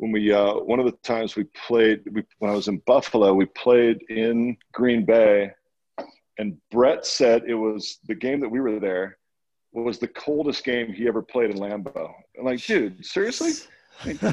[0.00, 3.34] when we uh, one of the times we played we, when I was in Buffalo,
[3.34, 5.52] we played in Green Bay,
[6.38, 9.18] and Brett said it was the game that we were there
[9.72, 12.12] was the coldest game he ever played in Lambeau.
[12.38, 13.52] I'm like, dude, seriously?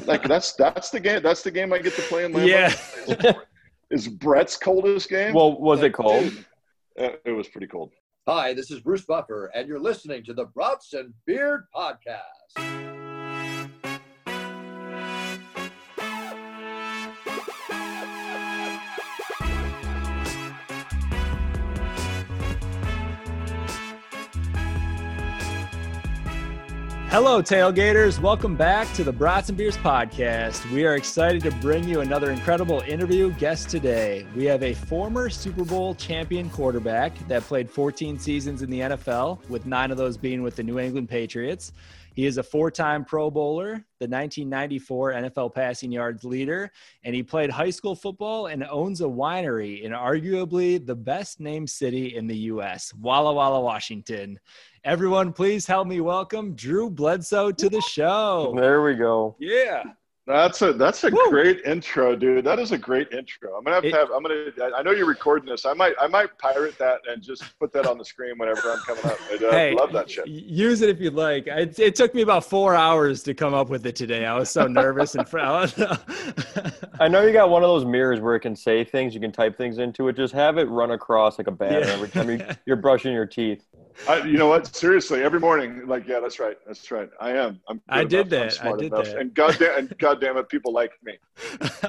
[0.06, 1.22] like that's that's the game.
[1.22, 3.24] That's the game I get to play in Lambeau.
[3.24, 3.34] Yeah.
[3.90, 5.34] Is Brett's coldest game?
[5.34, 6.24] Well, was it cold?
[6.24, 6.46] Dude,
[7.00, 7.92] uh, it was pretty cold.
[8.28, 12.97] Hi, this is Bruce Buffer, and you're listening to the Brats and Beers Podcast.
[27.20, 28.22] Hello, tailgaters.
[28.22, 30.72] Welcome back to the Brats and Beers podcast.
[30.72, 34.28] We are excited to bring you another incredible interview guest today.
[34.36, 39.40] We have a former Super Bowl champion quarterback that played 14 seasons in the NFL,
[39.50, 41.72] with nine of those being with the New England Patriots.
[42.18, 46.72] He is a four time Pro Bowler, the 1994 NFL passing yards leader,
[47.04, 51.70] and he played high school football and owns a winery in arguably the best named
[51.70, 54.40] city in the U.S., Walla Walla, Washington.
[54.84, 58.52] Everyone, please help me welcome Drew Bledsoe to the show.
[58.58, 59.36] There we go.
[59.38, 59.84] Yeah.
[60.28, 61.30] That's a that's a Woo.
[61.30, 62.44] great intro, dude.
[62.44, 63.56] That is a great intro.
[63.58, 64.10] I'm gonna have to have.
[64.12, 64.52] I'm gonna.
[64.76, 65.66] I know you're recording this.
[65.66, 65.94] I might.
[66.02, 69.18] I might pirate that and just put that on the screen whenever I'm coming up.
[69.32, 70.28] I uh, Hey, love that shit.
[70.28, 71.48] Use it if you'd like.
[71.48, 74.26] It, it took me about four hours to come up with it today.
[74.26, 75.74] I was so nervous and proud.
[77.00, 79.32] I know you got one of those mirrors where it can say things, you can
[79.32, 80.18] type things into it.
[80.18, 81.94] Just have it run across like a banner Yeah.
[81.94, 83.64] every time you- you're brushing your teeth.
[84.08, 84.76] I, you know what?
[84.76, 86.56] Seriously, every morning, like, yeah, that's right.
[86.68, 87.10] That's right.
[87.20, 87.60] I am.
[87.68, 87.82] I'm.
[87.90, 88.24] I did enough.
[88.26, 88.46] I'm that.
[88.46, 89.06] I smart did enough.
[89.06, 89.18] that.
[89.18, 91.18] And goddamn, and goddamn it, people like me.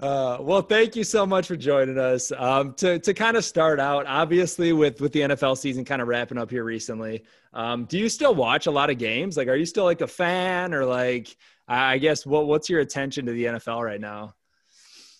[0.00, 2.32] uh, well, thank you so much for joining us.
[2.36, 6.08] Um, to to kind of start out, obviously with with the NFL season kind of
[6.08, 7.24] wrapping up here recently.
[7.52, 9.36] Um, do you still watch a lot of games?
[9.36, 11.36] Like, are you still like a fan, or like,
[11.68, 14.34] I I guess what what's your attention to the NFL right now?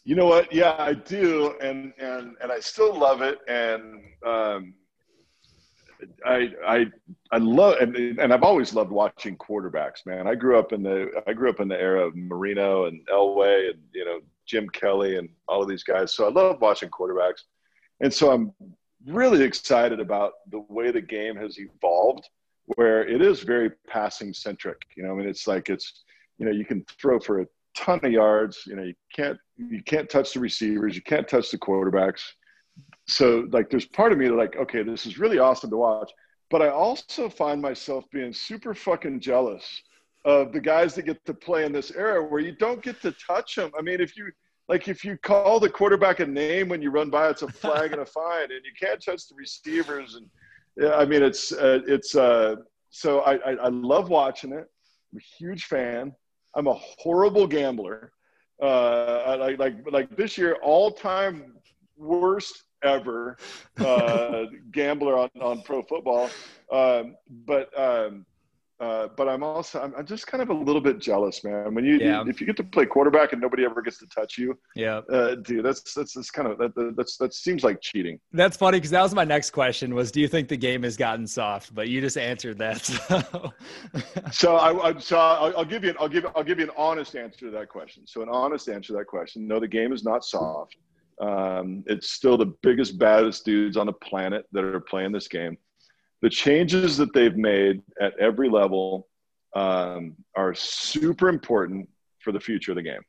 [0.05, 0.53] You know what?
[0.53, 4.75] Yeah, I do, and and and I still love it, and um,
[6.25, 6.87] I I
[7.33, 10.27] I love and and I've always loved watching quarterbacks, man.
[10.27, 13.71] I grew up in the I grew up in the era of Marino and Elway
[13.71, 16.13] and you know Jim Kelly and all of these guys.
[16.15, 17.43] So I love watching quarterbacks,
[18.01, 18.53] and so I'm
[19.07, 22.29] really excited about the way the game has evolved,
[22.77, 24.81] where it is very passing centric.
[24.97, 26.05] You know, I mean, it's like it's
[26.39, 28.65] you know you can throw for a ton of yards.
[28.67, 32.23] You know, you can't you can't touch the receivers, you can't touch the quarterbacks.
[33.11, 36.13] So like, there's part of me that like, okay, this is really awesome to watch,
[36.51, 39.83] but I also find myself being super fucking jealous
[40.25, 43.13] of the guys that get to play in this era where you don't get to
[43.27, 43.71] touch them.
[43.79, 44.31] I mean, if you
[44.69, 47.93] like, if you call the quarterback a name when you run by, it's a flag
[47.93, 50.15] and a fine, and you can't touch the receivers.
[50.15, 50.27] And
[50.77, 52.57] yeah, I mean, it's uh, it's uh,
[52.91, 54.67] so I, I I love watching it.
[55.13, 56.13] I'm a huge fan.
[56.55, 58.13] I'm a horrible gambler.
[58.63, 61.55] Uh, I, like like like this year, all time
[61.97, 63.37] worst ever
[63.79, 66.31] uh, gambler on, on pro football.
[66.73, 68.27] Um, but um,
[68.81, 71.75] uh, but I'm also I'm, I'm just kind of a little bit jealous, man.
[71.75, 72.25] When you Yeah.
[72.27, 75.03] if you get to play quarterback and nobody ever gets to touch you, Yeah.
[75.13, 78.19] uh, dude, that's that's that's kind of that, that that's that seems like cheating.
[78.33, 80.97] That's funny because that was my next question was do you think the game has
[80.97, 81.75] gotten soft?
[81.75, 82.81] But you just answered that.
[83.31, 83.53] So.
[84.33, 86.71] So I, I so I'll, I'll give you an, I'll give I'll give you an
[86.77, 88.07] honest answer to that question.
[88.07, 89.47] So an honest answer to that question.
[89.47, 90.77] No, the game is not soft.
[91.21, 95.59] Um, it's still the biggest, baddest dudes on the planet that are playing this game.
[96.23, 99.09] The changes that they've made at every level
[99.55, 101.89] um, are super important
[102.21, 103.03] for the future of the game.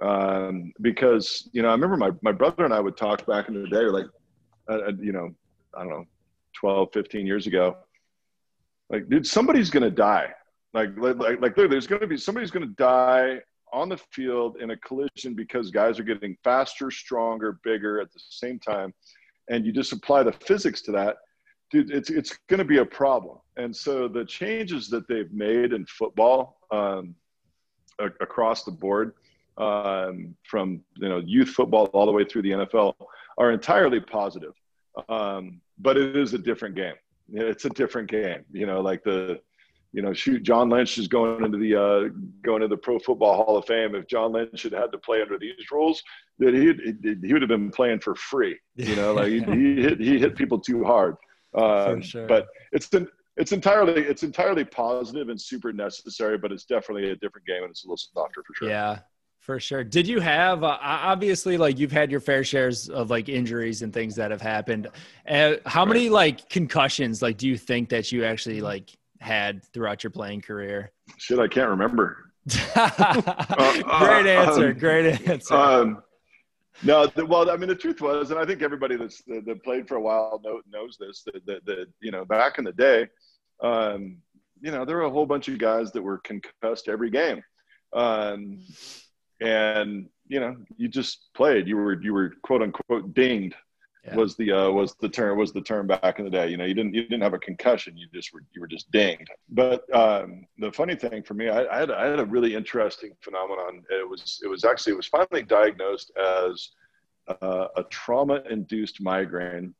[0.00, 3.54] Um, because you know, I remember my my brother and I would talk back in
[3.54, 4.06] the day, like,
[4.68, 5.30] uh, uh, you know,
[5.76, 6.04] I don't know,
[6.54, 7.76] 12, 15 years ago.
[8.90, 10.30] Like, dude, somebody's gonna die.
[10.74, 13.40] Like, like, like, there's gonna be somebody's gonna die
[13.72, 18.20] on the field in a collision because guys are getting faster, stronger, bigger at the
[18.28, 18.92] same time,
[19.50, 21.16] and you just apply the physics to that,
[21.70, 21.90] dude.
[21.90, 23.38] It's it's gonna be a problem.
[23.56, 27.14] And so the changes that they've made in football um,
[27.98, 29.14] a- across the board,
[29.58, 32.94] um, from you know youth football all the way through the NFL,
[33.38, 34.54] are entirely positive.
[35.08, 36.94] Um, but it is a different game.
[37.32, 38.44] It's a different game.
[38.52, 39.40] You know, like the,
[39.92, 42.08] you know, shoot, John Lynch is going into the uh,
[42.42, 43.94] going to the Pro Football Hall of Fame.
[43.94, 46.02] If John Lynch had had to play under these rules,
[46.38, 46.72] that he
[47.26, 48.58] he would have been playing for free.
[48.76, 51.16] You know, like he, he hit he hit people too hard.
[51.54, 52.26] Um, sure.
[52.26, 53.06] But it's been
[53.36, 56.38] it's entirely it's entirely positive and super necessary.
[56.38, 58.68] But it's definitely a different game and it's a little softer for sure.
[58.70, 59.00] Yeah,
[59.40, 59.84] for sure.
[59.84, 63.92] Did you have uh, obviously like you've had your fair shares of like injuries and
[63.92, 64.88] things that have happened?
[65.28, 70.04] Uh, how many like concussions like do you think that you actually like had throughout
[70.04, 70.92] your playing career?
[71.16, 72.32] Shit, I can't remember.
[72.48, 74.68] great answer.
[74.68, 75.54] um, great answer.
[75.54, 76.02] Um,
[76.82, 79.62] no, the, well, I mean, the truth was, and I think everybody that's that, that
[79.62, 81.22] played for a while know, knows this.
[81.24, 83.06] That, that, that you know, back in the day,
[83.62, 84.16] um,
[84.60, 87.42] you know, there were a whole bunch of guys that were concussed every game,
[87.92, 88.58] um,
[89.40, 91.68] and you know, you just played.
[91.68, 93.54] You were you were quote unquote dinged.
[94.04, 94.16] Yeah.
[94.16, 96.48] Was the uh, was the term was the term back in the day?
[96.48, 97.96] You know, you didn't you didn't have a concussion.
[97.96, 99.28] You just were you were just dinged.
[99.48, 103.12] But um, the funny thing for me, I, I, had I had a really interesting
[103.20, 103.84] phenomenon.
[103.90, 106.70] It was it was actually it was finally diagnosed as
[107.28, 109.72] uh, a trauma induced migraine,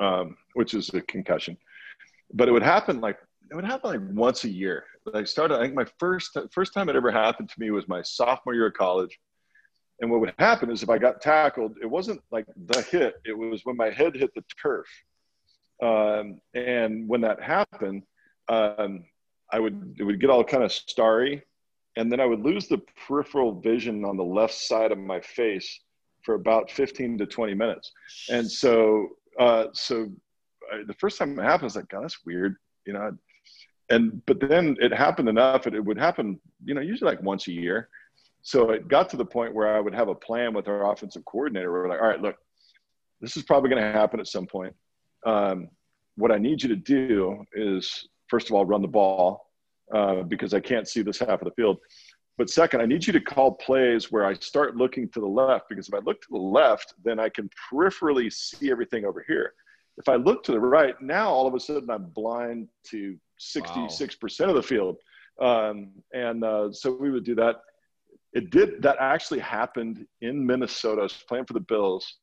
[0.00, 1.58] um, which is a concussion.
[2.32, 3.18] But it would happen like
[3.50, 4.84] it would happen like once a year.
[5.14, 5.58] I started.
[5.58, 8.68] I think my first first time it ever happened to me was my sophomore year
[8.68, 9.18] of college.
[10.00, 13.36] And what would happen is if I got tackled, it wasn't like the hit; it
[13.36, 14.86] was when my head hit the turf.
[15.82, 18.02] Um, and when that happened,
[18.48, 19.04] um,
[19.52, 21.42] I would it would get all kind of starry,
[21.96, 25.80] and then I would lose the peripheral vision on the left side of my face
[26.22, 27.92] for about 15 to 20 minutes.
[28.30, 30.10] And so, uh, so
[30.72, 33.16] I, the first time it happened, I was like, God, that's weird, you know.
[33.88, 37.52] And but then it happened enough; it would happen, you know, usually like once a
[37.52, 37.88] year.
[38.46, 41.24] So it got to the point where I would have a plan with our offensive
[41.24, 41.72] coordinator.
[41.72, 42.36] We're like, all right, look,
[43.20, 44.72] this is probably going to happen at some point.
[45.26, 45.68] Um,
[46.14, 49.50] what I need you to do is, first of all, run the ball
[49.92, 51.78] uh, because I can't see this half of the field.
[52.38, 55.68] But second, I need you to call plays where I start looking to the left
[55.68, 59.54] because if I look to the left, then I can peripherally see everything over here.
[59.98, 64.40] If I look to the right, now all of a sudden I'm blind to 66%
[64.40, 64.50] wow.
[64.50, 64.98] of the field.
[65.42, 67.56] Um, and uh, so we would do that
[68.36, 71.00] it did that actually happened in Minnesota.
[71.00, 72.18] I was playing for the Bills,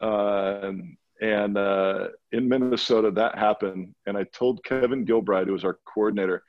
[0.00, 3.94] um, and uh, in Minnesota that happened.
[4.06, 6.42] And I told Kevin Gilbride, who was our coordinator,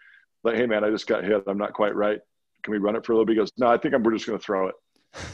[0.46, 1.44] like, "Hey man, I just got hit.
[1.48, 2.20] I'm not quite right.
[2.64, 4.14] Can we run it for a little bit?" He goes, "No, I think I'm, we're
[4.14, 4.76] just going to throw it."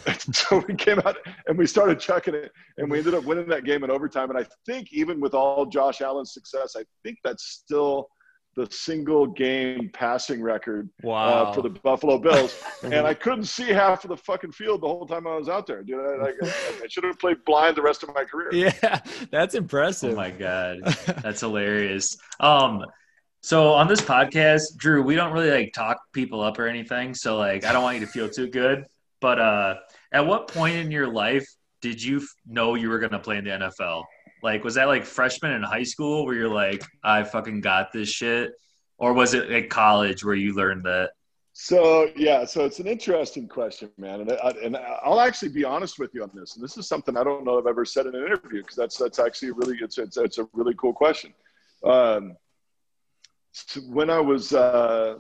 [0.33, 1.17] so we came out
[1.47, 4.31] and we started chucking it, and we ended up winning that game in overtime.
[4.31, 8.09] And I think even with all Josh Allen's success, I think that's still
[8.55, 11.25] the single game passing record wow.
[11.25, 14.87] uh, for the Buffalo Bills, and I couldn't see half of the fucking field the
[14.87, 15.83] whole time I was out there.
[15.83, 16.31] Dude, I, I,
[16.83, 18.49] I should have played blind the rest of my career.
[18.53, 20.13] Yeah, that's impressive.
[20.13, 20.79] Oh my god,
[21.21, 22.17] that's hilarious.
[22.39, 22.85] Um,
[23.41, 27.13] so on this podcast, Drew, we don't really like talk people up or anything.
[27.13, 28.85] So like, I don't want you to feel too good.
[29.21, 29.75] But uh,
[30.11, 31.47] at what point in your life
[31.81, 34.03] did you know you were going to play in the NFL?
[34.43, 38.09] Like, was that like freshman in high school where you're like, I fucking got this
[38.09, 38.53] shit?
[38.97, 41.11] Or was it at college where you learned that?
[41.57, 45.99] So yeah, so it's an interesting question, man, and I, and I'll actually be honest
[45.99, 46.55] with you on this.
[46.55, 48.97] And this is something I don't know I've ever said in an interview because that's
[48.97, 51.33] that's actually a really it's it's, it's a really cool question.
[51.85, 52.35] Um,
[53.53, 55.19] so when I was uh,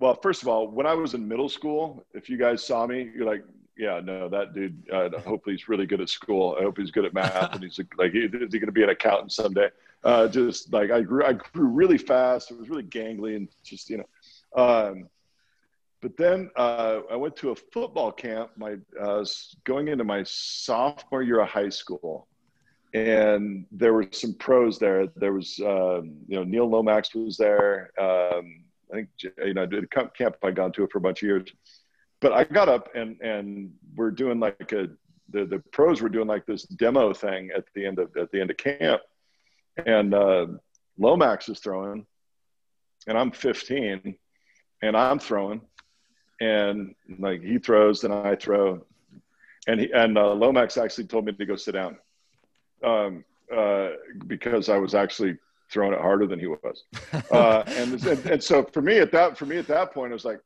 [0.00, 3.10] well, first of all, when I was in middle school, if you guys saw me,
[3.14, 3.44] you're like,
[3.78, 4.82] yeah, no, that dude.
[4.92, 6.56] Uh, hopefully, he's really good at school.
[6.58, 8.88] I hope he's good at math, and he's like, is he going to be an
[8.88, 9.68] accountant someday?
[10.02, 12.50] Uh, just like I grew, I grew really fast.
[12.50, 14.60] It was really gangly, and just you know.
[14.60, 15.08] Um,
[16.00, 18.50] but then uh, I went to a football camp.
[18.56, 19.24] My uh,
[19.62, 22.26] going into my sophomore year of high school,
[22.94, 25.06] and there were some pros there.
[25.14, 27.90] There was, um, you know, Neil Lomax was there.
[27.98, 29.08] Um, I think
[29.44, 29.86] you know, the
[30.16, 31.48] camp I'd gone to it for a bunch of years
[32.20, 34.88] but I got up and and we're doing like a
[35.30, 38.40] the the pros were doing like this demo thing at the end of at the
[38.40, 39.02] end of camp,
[39.84, 40.46] and uh,
[40.98, 42.06] Lomax is throwing,
[43.06, 44.16] and I'm 15,
[44.82, 45.60] and I'm throwing,
[46.40, 48.84] and like he throws, and I throw,
[49.66, 51.98] and he and uh, Lomax actually told me to go sit down,
[52.82, 53.90] um, uh,
[54.26, 55.36] because I was actually
[55.70, 56.84] throwing it harder than he was,
[57.30, 60.14] uh, and, and and so for me at that for me at that point, I
[60.14, 60.40] was like,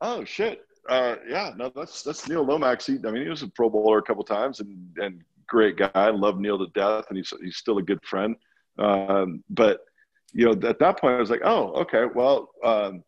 [0.00, 2.86] oh shit, uh, yeah, no, that's that's Neil Lomax.
[2.86, 5.90] He, I mean, he was a Pro Bowler a couple times and and great guy.
[5.94, 8.36] I love Neil to death, and he's he's still a good friend.
[8.78, 9.80] Um, but
[10.32, 13.02] you know, at that point, I was like, oh, okay, well, um,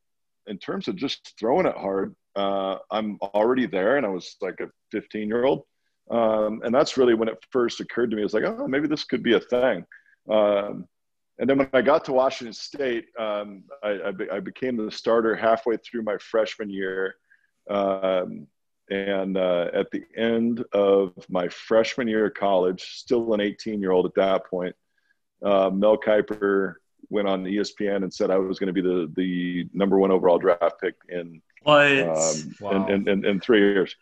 [0.49, 4.61] in terms of just throwing it hard, uh, I'm already there, and I was like
[4.61, 5.65] a 15 year old,
[6.11, 8.23] um, and that's really when it first occurred to me.
[8.23, 9.87] I was like, oh, maybe this could be a thing.
[10.31, 10.87] Um,
[11.39, 14.91] and then when I got to Washington State, um, I, I, be, I, became the
[14.91, 17.17] starter halfway through my freshman year.
[17.69, 18.47] Um,
[18.91, 23.93] and uh, at the end of my freshman year of college, still an 18 year
[23.93, 24.75] old at that point,
[25.45, 26.75] uh, Mel Kiper
[27.09, 30.39] went on ESPN and said I was going to be the, the number one overall
[30.39, 32.87] draft pick in, um, wow.
[32.87, 33.95] in, in, in, in, three years.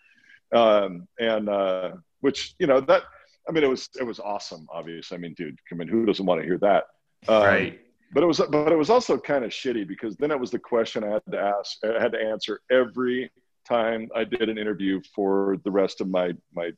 [0.52, 3.02] Um, and uh, which, you know, that,
[3.48, 5.16] I mean, it was, it was awesome, obviously.
[5.16, 6.84] I mean, dude, I mean, who doesn't want to hear that?
[7.28, 7.80] Um, right.
[8.12, 10.58] but it was but it was also kind of shitty because then it was the
[10.58, 13.30] question I had to ask I had to answer every
[13.68, 16.72] time I did an interview for the rest of my my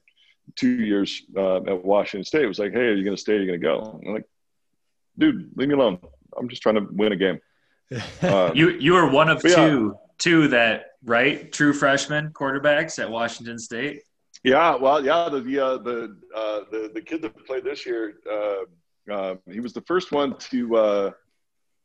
[0.56, 2.42] two years uh, at Washington State.
[2.44, 3.34] It was like, hey, are you going to stay?
[3.34, 3.98] Are you going to go?
[4.00, 4.24] And I'm like,
[5.18, 5.98] dude, leave me alone.
[6.36, 7.38] I'm just trying to win a game.
[8.22, 9.54] Uh, You you were one of Yeah.
[9.54, 14.02] two two that right true freshman quarterbacks at Washington State.
[14.44, 18.14] Yeah, well, yeah, the the uh, the, uh, the the kid that played this year,
[18.30, 21.10] uh, uh, he was the first one to uh,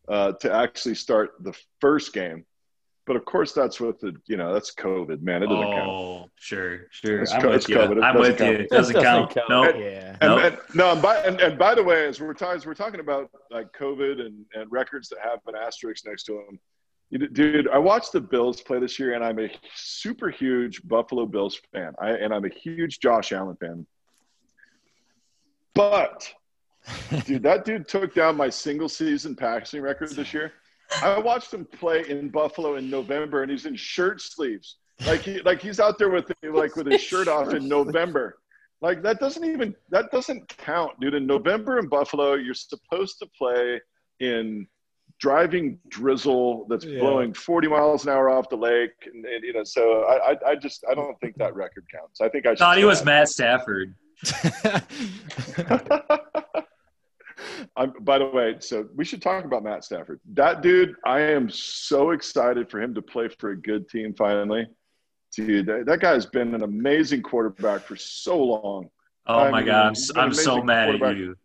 [0.07, 2.45] uh, to actually start the first game.
[3.07, 5.41] But of course, that's with the you know that's COVID, man.
[5.41, 5.89] It doesn't count.
[5.89, 7.21] Oh, sure, sure.
[7.21, 7.77] It's I'm co- with it's you.
[7.77, 7.97] COVID.
[7.97, 8.51] It I'm doesn't with count.
[8.51, 8.57] you.
[8.59, 9.33] It doesn't It doesn't count.
[9.33, 9.49] count.
[9.49, 9.75] Nope.
[9.79, 10.17] Yeah.
[10.19, 10.41] And, Nope.
[10.43, 12.99] and no, and by and, and by the way, as we're talking, as we're talking
[12.99, 16.59] about like COVID and, and records that have an asterisk next to them,
[17.09, 21.25] you, dude, I watched the Bills play this year, and I'm a super huge Buffalo
[21.25, 23.85] Bills fan, I, and I'm a huge Josh Allen fan.
[25.73, 26.33] But,
[27.25, 30.51] dude, that dude took down my single season passing record this year.
[31.01, 35.41] I watched him play in Buffalo in November, and he's in shirt sleeves, like he,
[35.41, 38.39] like he's out there with like with his shirt off in November.
[38.81, 41.13] Like that doesn't even that doesn't count, dude.
[41.13, 43.81] In November in Buffalo, you're supposed to play
[44.19, 44.67] in
[45.19, 46.99] driving drizzle that's Yeah.
[46.99, 49.63] blowing 40 miles an hour off the lake, and, and you know.
[49.63, 52.21] So I, I, I just I don't think that record counts.
[52.21, 53.05] I think I Thought he was that.
[53.05, 53.95] Matt Stafford.
[57.75, 60.19] I'm, by the way, so we should talk about Matt Stafford.
[60.33, 64.67] That dude, I am so excited for him to play for a good team finally.
[65.35, 68.89] Dude, that, that guy's been an amazing quarterback for so long.
[69.27, 71.35] Oh I my mean, god, I'm, he's s- been an I'm so mad at you.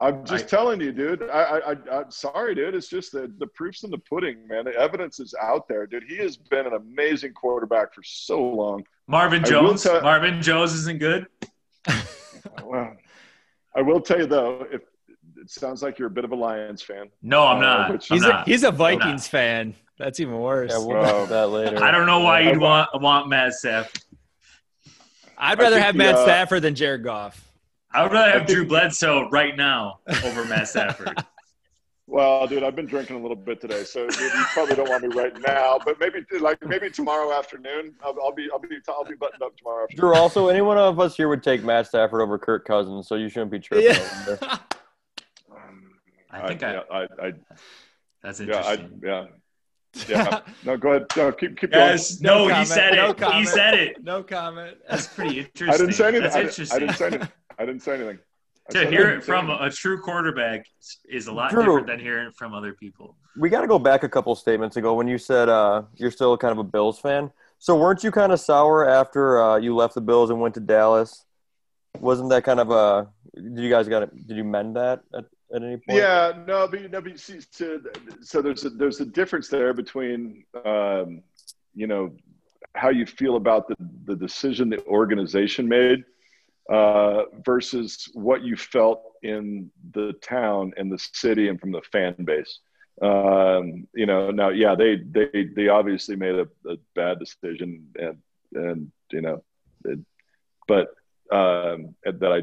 [0.00, 1.22] I'm just I- telling you, dude.
[1.24, 2.74] I, I, I, I'm sorry, dude.
[2.74, 4.64] It's just the, the proof's in the pudding, man.
[4.66, 6.04] The evidence is out there, dude.
[6.08, 8.84] He has been an amazing quarterback for so long.
[9.08, 9.82] Marvin Jones.
[9.82, 11.26] tell- Marvin Jones isn't good.
[12.64, 12.96] Well,
[13.74, 14.82] I will tell you though, if
[15.40, 17.08] it sounds like you're a bit of a Lions fan.
[17.22, 17.90] No, I'm Uh, not.
[17.90, 18.48] I'm he's a not.
[18.48, 19.74] he's a Vikings fan.
[19.98, 20.70] That's even worse.
[20.72, 21.82] Yeah, we'll that later.
[21.82, 24.00] I don't know why you'd want want Matt Stafford.
[25.36, 27.44] I'd rather think have the, Matt uh, Stafford than Jared Goff.
[27.92, 31.16] I would rather have think- Drew Bledsoe right now over Matt Stafford.
[32.10, 35.02] Well, dude, I've been drinking a little bit today, so dude, you probably don't want
[35.06, 35.78] me right now.
[35.84, 39.54] But maybe, like, maybe tomorrow afternoon, I'll, I'll be, I'll be, I'll be buttoned up
[39.58, 40.00] tomorrow afternoon.
[40.00, 43.14] Drew, also, any one of us here would take Matt Stafford over Kirk Cousins, so
[43.16, 43.94] you shouldn't be tripping.
[44.40, 44.56] Yeah.
[46.32, 46.44] over there.
[46.44, 47.32] I think I, yeah, I, I,
[48.22, 49.00] that's yeah, I, interesting.
[49.04, 49.26] yeah,
[50.08, 50.40] yeah.
[50.64, 51.06] No, go ahead.
[51.16, 51.90] No, keep, keep going.
[51.90, 53.34] Guys, no, he comment, said no it.
[53.34, 54.04] He said it.
[54.04, 54.76] no comment.
[54.88, 55.68] That's pretty interesting.
[55.74, 56.22] I didn't say anything.
[56.22, 56.76] That's I, interesting.
[56.76, 57.28] I didn't say anything.
[57.58, 58.18] I didn't say anything.
[58.70, 59.66] To hear it from anything.
[59.66, 60.66] a true quarterback
[61.08, 61.62] is a lot Drew.
[61.62, 63.16] different than hearing it from other people.
[63.38, 66.36] We got to go back a couple statements ago when you said uh, you're still
[66.36, 67.30] kind of a Bills fan.
[67.58, 70.60] So weren't you kind of sour after uh, you left the Bills and went to
[70.60, 71.24] Dallas?
[71.98, 73.08] Wasn't that kind of a?
[73.34, 74.02] Did you guys got?
[74.02, 75.24] It did you mend that at,
[75.54, 75.98] at any point?
[75.98, 77.80] Yeah, no, but, no, but see, so,
[78.20, 81.22] so there's a, there's a difference there between um,
[81.74, 82.12] you know
[82.74, 86.04] how you feel about the, the decision the organization made
[86.70, 92.14] uh, versus what you felt in the town and the city and from the fan
[92.24, 92.60] base.
[93.00, 98.18] Um, you know, now, yeah, they they they obviously made a, a bad decision, and
[98.54, 99.42] and you know,
[99.84, 100.00] it,
[100.66, 100.88] but
[101.32, 102.42] um, that I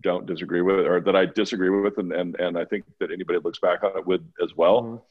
[0.00, 3.38] don't disagree with, or that I disagree with, and and, and I think that anybody
[3.38, 4.82] that looks back on it would as well.
[4.82, 5.02] Mhm.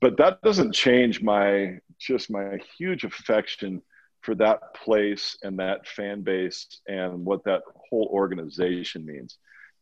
[0.00, 3.82] But that doesn't change my just my huge affection
[4.22, 9.38] for that place and that fan base and what that whole organization means.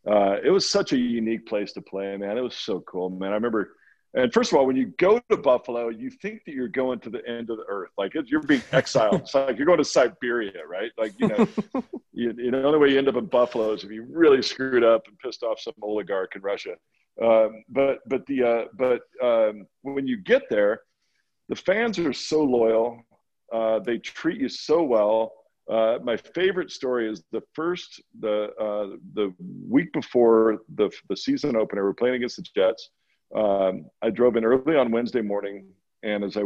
[0.07, 2.37] Uh, it was such a unique place to play, man.
[2.37, 3.31] It was so cool, man.
[3.31, 3.77] I remember.
[4.15, 7.11] And first of all, when you go to Buffalo, you think that you're going to
[7.11, 7.91] the end of the earth.
[7.97, 9.23] Like you're being exiled.
[9.23, 10.91] it's like you're going to Siberia, right?
[10.99, 11.49] Like, you know,
[12.13, 14.43] you, you know, the only way you end up in Buffalo is if you really
[14.43, 16.75] screwed up and pissed off some oligarch in Russia.
[17.23, 20.81] Um, but but the uh, but um, when you get there,
[21.49, 23.03] the fans are so loyal.
[23.53, 25.33] Uh, they treat you so well.
[25.71, 29.35] Uh, my favorite story is the first the uh, the
[29.69, 31.85] week before the the season opener.
[31.85, 32.91] We're playing against the Jets.
[33.35, 35.67] Um, I drove in early on Wednesday morning,
[36.03, 36.45] and as I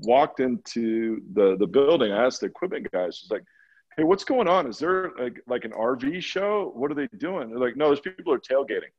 [0.00, 3.44] walked into the the building, I asked the equipment guys, "It's like,
[3.96, 4.66] hey, what's going on?
[4.66, 6.72] Is there like like an RV show?
[6.74, 8.92] What are they doing?" They're like, "No, those people are tailgating."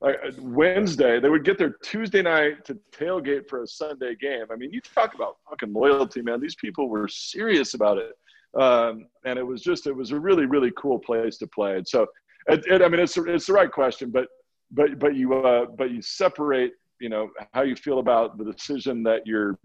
[0.00, 4.44] Like uh, Wednesday, they would get there Tuesday night to tailgate for a Sunday game.
[4.52, 6.40] I mean, you talk about fucking loyalty, man.
[6.40, 8.12] These people were serious about it,
[8.60, 11.76] um, and it was just it was a really really cool place to play.
[11.76, 12.06] And so,
[12.48, 14.28] it, it, I mean, it's it's the right question, but
[14.74, 19.02] but but you uh, but you separate you know how you feel about the decision
[19.02, 19.58] that your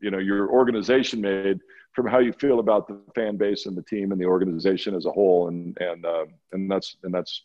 [0.00, 1.60] you know your organization made
[1.92, 5.06] from how you feel about the fan base and the team and the organization as
[5.06, 7.42] a whole and and uh, and that's and that's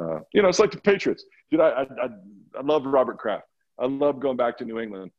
[0.00, 2.08] uh, you know it's like the Patriots dude I, I
[2.58, 3.46] I love Robert Kraft
[3.78, 5.10] I love going back to New England.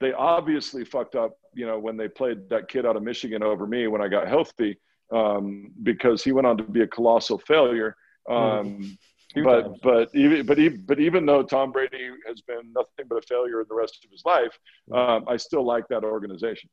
[0.00, 3.66] They obviously fucked up, you know, when they played that kid out of Michigan over
[3.66, 4.78] me when I got healthy,
[5.12, 7.96] um, because he went on to be a colossal failure.
[8.28, 8.98] Um,
[9.32, 9.78] Few but times.
[9.82, 13.60] but even but even but even though Tom Brady has been nothing but a failure
[13.60, 14.58] in the rest of his life,
[14.92, 16.68] um, I still like that organization.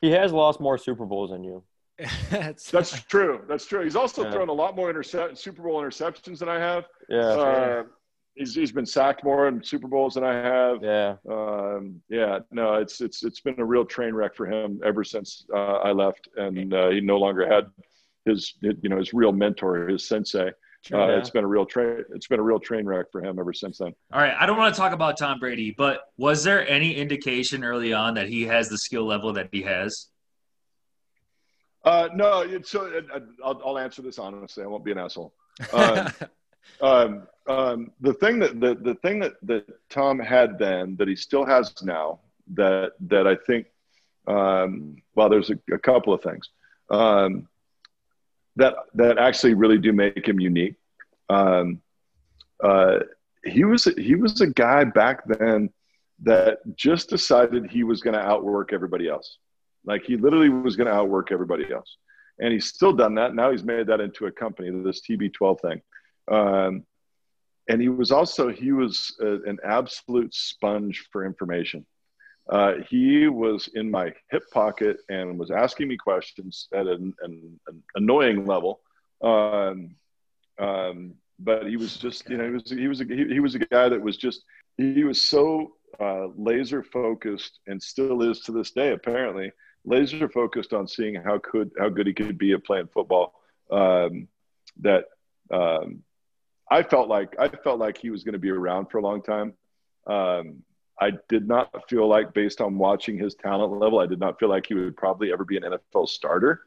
[0.00, 1.62] he has lost more Super Bowls than you.
[2.30, 3.42] That's, That's true.
[3.48, 3.82] That's true.
[3.84, 4.30] He's also Yeah.
[4.32, 6.86] thrown a lot more intercept Super Bowl interceptions than I have.
[7.08, 7.82] Yeah, Uh,
[8.34, 10.82] he's he's been sacked more in Super Bowls than I have.
[10.82, 11.16] yeah.
[11.30, 15.44] Um, yeah, no, it's it's it's been a real train wreck for him ever since
[15.54, 17.66] uh, I left, and uh, he no longer had
[18.24, 20.50] his you know his real mentor, his sensei.
[20.92, 21.18] Uh, Yeah.
[21.18, 22.04] It's been a real train.
[22.14, 23.94] It's been a real train wreck for him ever since then.
[24.12, 27.64] All right, I don't want to talk about Tom Brady, but was there any indication
[27.64, 30.06] early on that he has the skill level that he has?
[31.84, 34.62] Uh, no, it's so uh, I'll, I'll answer this honestly.
[34.62, 35.32] I won't be an asshole.
[35.72, 36.08] Um,
[36.82, 41.16] um, um, the thing that the, the thing that, that Tom had then that he
[41.16, 42.20] still has now
[42.54, 43.66] that that I think
[44.26, 46.50] um, well there's a, a couple of things
[46.90, 47.48] um,
[48.60, 50.76] that that actually really do make him unique.
[51.28, 51.80] Um,
[52.62, 53.00] uh,
[53.44, 55.70] he was he was a guy back then
[56.22, 59.38] that just decided he was going to outwork everybody else.
[59.84, 61.96] Like he literally was going to outwork everybody else,
[62.38, 63.34] and he's still done that.
[63.34, 65.82] Now he's made that into a company, this TB12 thing.
[66.30, 66.84] Um,
[67.68, 71.86] and he was also he was a, an absolute sponge for information.
[72.50, 77.60] Uh, he was in my hip pocket and was asking me questions at an, an,
[77.68, 78.80] an annoying level.
[79.22, 79.94] Um,
[80.58, 83.54] um, but he was just, you know, he was he was a, he, he was
[83.54, 84.42] a guy that was just
[84.76, 89.52] he was so uh, laser focused and still is to this day apparently
[89.84, 93.34] laser focused on seeing how could how good he could be at playing football.
[93.70, 94.28] Um,
[94.80, 95.04] that
[95.50, 96.02] um,
[96.70, 99.22] I felt like I felt like he was going to be around for a long
[99.22, 99.54] time.
[100.06, 100.62] Um,
[101.00, 104.48] I did not feel like, based on watching his talent level, I did not feel
[104.50, 106.62] like he would probably ever be an NFL starter.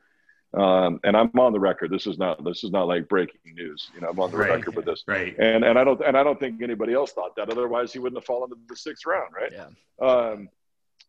[0.56, 1.90] Um, and I'm on the record.
[1.92, 3.90] This is not this is not like breaking news.
[3.96, 4.52] You know, I'm on the Right.
[4.52, 5.04] record with this.
[5.08, 5.36] Right.
[5.40, 7.50] And and I don't and I don't think anybody else thought that.
[7.50, 9.52] Otherwise, he wouldn't have fallen to the sixth round, right?
[9.52, 10.06] Yeah.
[10.08, 10.50] Um,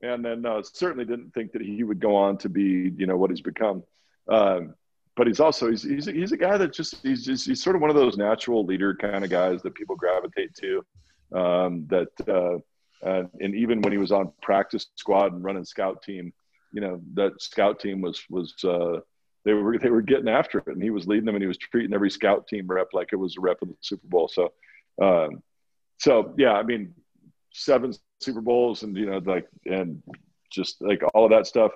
[0.00, 3.16] and then uh, certainly didn't think that he would go on to be, you know,
[3.16, 3.82] what he's become.
[4.28, 4.74] Um,
[5.16, 7.76] but he's also he's he's a, he's a guy that just he's just he's sort
[7.76, 10.84] of one of those natural leader kind of guys that people gravitate to.
[11.38, 12.58] Um, that uh,
[13.04, 16.32] uh, and even when he was on practice squad and running scout team,
[16.72, 19.00] you know, that scout team was was uh,
[19.44, 21.58] they were they were getting after it, and he was leading them, and he was
[21.58, 24.28] treating every scout team rep like it was a rep of the Super Bowl.
[24.28, 24.52] So,
[25.00, 25.42] um,
[25.98, 26.94] so yeah, I mean,
[27.52, 30.02] seven Super Bowls, and you know, like and
[30.50, 31.72] just like all of that stuff.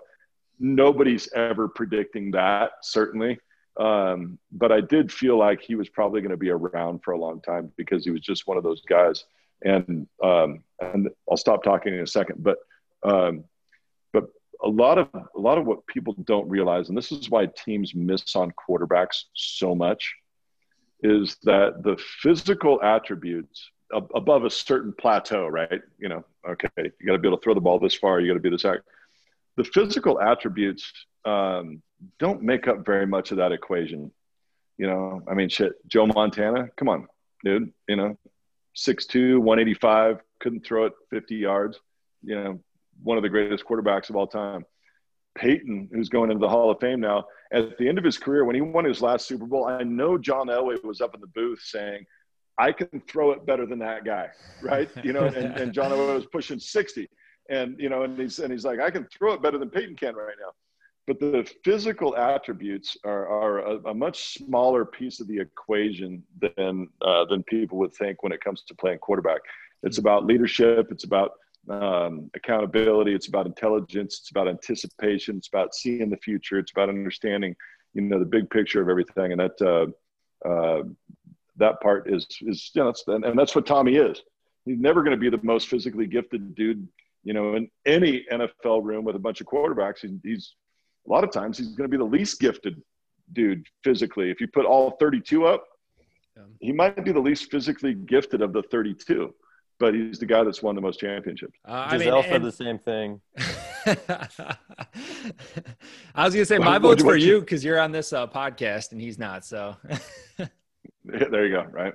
[0.61, 3.38] Nobody's ever predicting that, certainly.
[3.79, 7.19] Um, but I did feel like he was probably going to be around for a
[7.19, 9.25] long time because he was just one of those guys.
[9.62, 12.59] And um, and I'll stop talking in a second, but
[13.03, 13.44] um,
[14.12, 14.25] but
[14.62, 17.94] a lot of a lot of what people don't realize, and this is why teams
[17.94, 20.14] miss on quarterbacks so much,
[21.03, 25.81] is that the physical attributes ab- above a certain plateau, right?
[25.99, 28.29] You know, okay, you got to be able to throw the ball this far, you
[28.29, 28.83] got to be this act.
[29.57, 30.92] The physical attributes
[31.25, 31.83] um,
[32.18, 34.12] don't make up very much of that equation.
[34.77, 37.09] You know, I mean, shit, Joe Montana, come on,
[37.44, 37.73] dude.
[37.88, 38.18] You know,
[38.79, 41.79] 6'2", 185, couldn't throw it 50 yards.
[42.23, 42.61] You know,
[43.03, 44.64] one of the greatest quarterbacks of all time.
[45.37, 48.45] Peyton, who's going into the Hall of Fame now, at the end of his career,
[48.45, 51.29] when he won his last Super Bowl, I know John Elway was up in the
[51.29, 52.05] booth saying,
[52.59, 54.29] I can throw it better than that guy,
[54.62, 54.91] right?
[55.05, 57.09] You know, and, and John Elway was pushing 60.
[57.49, 59.97] And, you know, and he's, and he's like, I can throw it better than Peyton
[59.97, 60.51] can right now.
[61.09, 66.87] But the physical attributes are, are a, a much smaller piece of the equation than,
[67.01, 69.40] uh, than people would think when it comes to playing quarterback.
[69.83, 70.88] It's about leadership.
[70.90, 71.33] It's about
[71.71, 73.14] um, accountability.
[73.14, 74.18] It's about intelligence.
[74.21, 75.38] It's about anticipation.
[75.38, 76.59] It's about seeing the future.
[76.59, 77.57] It's about understanding,
[77.94, 79.33] you know, the big picture of everything.
[79.33, 80.83] And that, uh, uh,
[81.57, 84.23] that part is, is, you know, that's, and, and that's what Tommy is.
[84.66, 86.87] He's never going to be the most physically gifted dude,
[87.25, 90.05] you know, in any NFL room with a bunch of quarterbacks.
[90.23, 90.55] He's
[91.09, 92.83] a lot of times he's going to be the least gifted
[93.33, 94.31] dude physically.
[94.31, 95.64] If you put all 32 up,
[96.37, 96.42] Yeah.
[96.61, 99.35] he might be the least physically gifted of the 32,
[99.79, 101.59] but he's the guy that's won the most championships.
[101.66, 103.21] Uh, I mean, said and- the same thing.
[106.14, 108.27] I was gonna say my What- vote's for you- you because you're on this uh,
[108.27, 109.44] podcast and he's not.
[109.44, 109.77] So
[111.05, 111.62] There you go.
[111.71, 111.94] Right.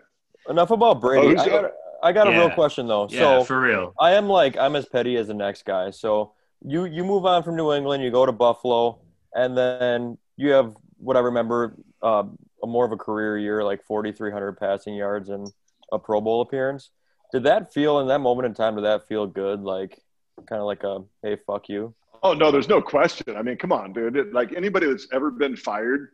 [0.50, 1.36] Enough about Brady.
[1.38, 1.72] Oh, I got,
[2.02, 3.08] I got a real question though.
[3.10, 3.94] Yeah, so for real.
[4.00, 5.92] I am like I'm as petty as the next guy.
[5.92, 6.34] So
[6.66, 9.00] you you move on from New England, you go to Buffalo,
[9.34, 12.24] and then you have what I remember uh,
[12.64, 15.52] a more of a career year, like 4,300 passing yards and
[15.92, 16.90] a Pro Bowl appearance.
[17.32, 18.76] Did that feel in that moment in time?
[18.76, 19.62] Did that feel good?
[19.62, 20.00] Like
[20.48, 21.94] kind of like a hey, fuck you.
[22.22, 23.36] Oh no, there's no question.
[23.36, 24.16] I mean, come on, dude.
[24.16, 26.10] It- like anybody that's ever been fired,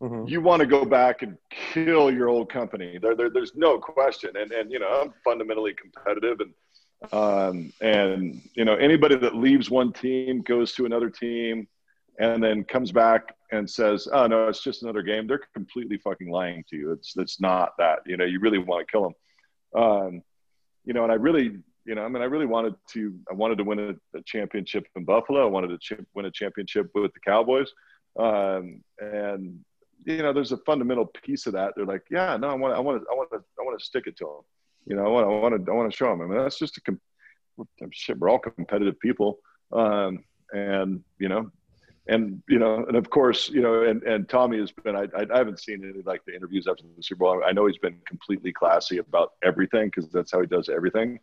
[0.00, 0.28] Mhm.
[0.30, 2.98] you want to go back and kill your old company.
[3.02, 4.36] There, there, there's no question.
[4.36, 6.52] And and you know, I'm fundamentally competitive, and
[7.12, 11.68] um, and you know, anybody that leaves one team goes to another team,
[12.18, 16.30] and then comes back and says, "Oh no, it's just another game." They're completely fucking
[16.30, 16.92] lying to you.
[16.92, 18.00] It's it's not that.
[18.06, 19.82] You know, you really want to kill them.
[19.82, 20.22] Um,
[20.84, 23.14] you know, and I really, you know, I mean, I really wanted to.
[23.30, 25.42] I wanted to win a, a championship in Buffalo.
[25.42, 27.70] I wanted to ch- win a championship with the Cowboys.
[28.18, 29.60] Um, and
[30.04, 31.74] you know, there's a fundamental piece of that.
[31.76, 33.84] They're like, yeah, no, I want, I want to, I want to, I want to
[33.84, 34.44] stick it to them.
[34.88, 36.22] You know, I want, I want to, I want to show them.
[36.22, 37.00] I mean, that's just a com-
[37.90, 38.18] shit.
[38.18, 39.38] We're all competitive people,
[39.70, 41.50] um, and you know,
[42.08, 44.96] and you know, and of course, you know, and and Tommy has been.
[44.96, 47.42] I, I haven't seen any like the interviews after the Super Bowl.
[47.44, 51.20] I know he's been completely classy about everything because that's how he does everything.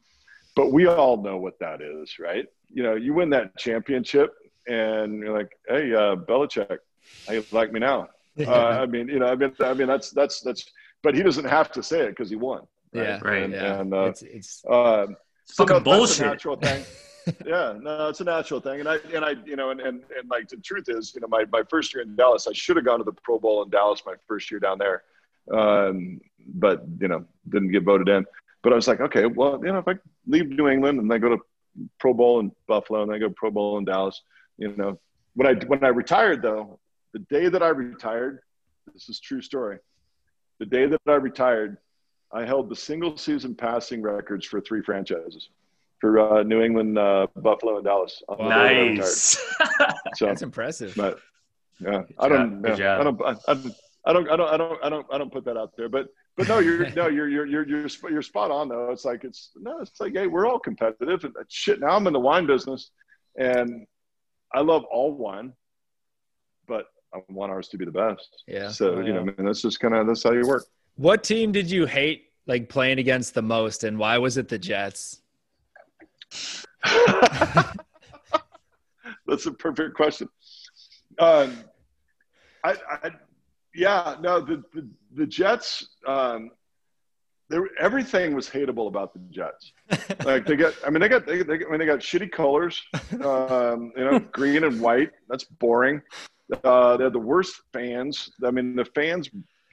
[0.56, 2.46] But we all know what that is, right?
[2.70, 4.36] You know, you win that championship,
[4.68, 6.78] and you're like, hey, uh, Belichick,
[7.26, 8.10] how you like me now?
[8.46, 10.66] uh, I mean, you know, I mean, I mean, that's that's that's.
[11.02, 12.62] But he doesn't have to say it because he won.
[12.96, 13.44] Yeah, Right.
[13.44, 13.80] And, yeah.
[13.80, 16.26] and uh, it's it's um, It's so fucking that's a bullshit.
[16.26, 16.84] natural thing.
[17.46, 20.30] yeah, no, it's a natural thing, and I and I, you know, and and, and
[20.30, 22.86] like the truth is, you know, my my first year in Dallas, I should have
[22.86, 25.04] gone to the Pro Bowl in Dallas my first year down there,
[25.52, 28.26] um, but you know, didn't get voted in.
[28.62, 29.96] But I was like, okay, well, you know, if I
[30.28, 31.40] leave New England and then go to
[32.00, 34.22] Pro Bowl in Buffalo and then go Pro Bowl in Dallas,
[34.58, 35.00] you know,
[35.36, 36.80] when I when I retired though,
[37.14, 38.40] the day that I retired,
[38.94, 39.80] this is true story.
[40.60, 41.78] The day that I retired,
[42.32, 45.50] I held the single season passing records for three franchises
[46.02, 48.22] for uh, New England, uh, Buffalo, and Dallas.
[48.28, 48.98] on the day that I retired.
[48.98, 49.54] Nice.
[50.16, 50.94] So, that's impressive.
[50.96, 51.20] but
[51.80, 52.80] yeah, I don't, job.
[52.80, 53.76] Yeah, I don't, I, I, don't-
[54.08, 55.90] I don't, I don't, I don't, I don't, I don't put that out there.
[55.90, 56.08] But,
[56.38, 58.92] but no, you're, no, you're, you're, you're, you're, you're spot on though.
[58.92, 61.24] It's like it's no, it's like hey, we're all competitive.
[61.24, 62.92] And shit, now I'm in the wine business,
[63.38, 63.86] and
[64.54, 65.54] I love all wine,
[66.68, 68.44] but I want ours to be the best.
[68.48, 68.70] Yeah.
[68.70, 70.66] So you know, I mean, that's just kind of that's how you work.
[70.96, 74.58] What team did you hate like playing against the most, and why was it the
[74.58, 75.22] Jets?
[79.28, 80.30] That's a perfect question.
[81.18, 81.58] Um,
[82.64, 83.12] I, I,
[83.74, 86.52] yeah, no, the, the, the Jets, um,
[87.50, 89.74] there, everything was hateable about the Jets.
[90.24, 92.82] Like they got, I mean, they got, they, they, I mean, they got shitty colors,
[93.24, 95.12] um, you know, green and white.
[95.30, 96.02] That's boring.
[96.64, 98.32] Uh, they had the worst fans.
[98.46, 99.30] I mean, the fans.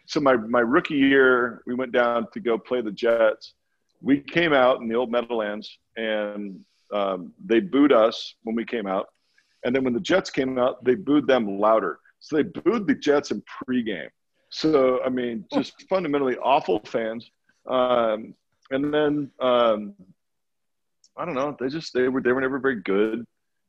[0.07, 3.55] So my, my rookie year, we went down to go play the Jets.
[4.01, 6.61] We came out in the old Meadowlands and
[6.93, 9.09] um, they booed us when we came out.
[9.65, 12.01] And then when the Jets came out, they booed them louder.
[12.21, 14.09] So they booed the Jets in pregame.
[14.51, 17.31] So, I mean, just fundamentally awful fans.
[17.67, 18.35] Um,
[18.71, 19.95] and then, um,
[21.17, 23.25] I don't know, they just, they were, they were never very good.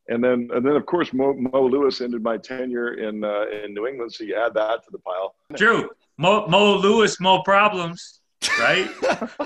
[0.08, 3.72] And then, and then of course, Mo, Mo Lewis ended my tenure in, uh, in
[3.72, 4.12] New England.
[4.12, 5.34] So you add that to the pile.
[5.54, 8.20] Drew, Mo, Mo Lewis, Mo problems,
[8.58, 8.88] right?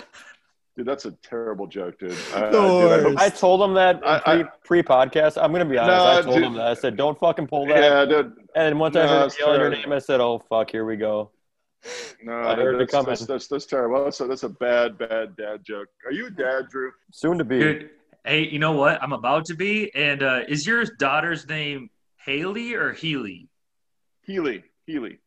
[0.76, 2.16] Dude, that's a terrible joke, dude.
[2.32, 5.36] I, I, dude, I hope- I told him that I- I- pre podcast.
[5.42, 5.96] I'm gonna be honest.
[5.98, 6.44] No, I told dude.
[6.44, 6.68] him that.
[6.68, 8.32] I said, "Don't fucking pull that." yeah, dude.
[8.54, 11.32] And once I heard him yelling your name, I said, "Oh fuck, here we go."
[12.22, 13.08] No, I heard it that's, coming.
[13.08, 14.04] that's, that's, that's terrible.
[14.04, 15.88] That's a, that's a bad, bad dad joke.
[16.06, 16.92] Are you a dad, Drew?
[17.12, 17.58] Soon to be.
[17.58, 17.90] Dude,
[18.24, 19.02] hey, you know what?
[19.02, 19.92] I'm about to be.
[19.96, 21.90] And uh, is your daughter's name
[22.24, 23.48] Haley or Healy?
[24.22, 25.18] Healy, Healy.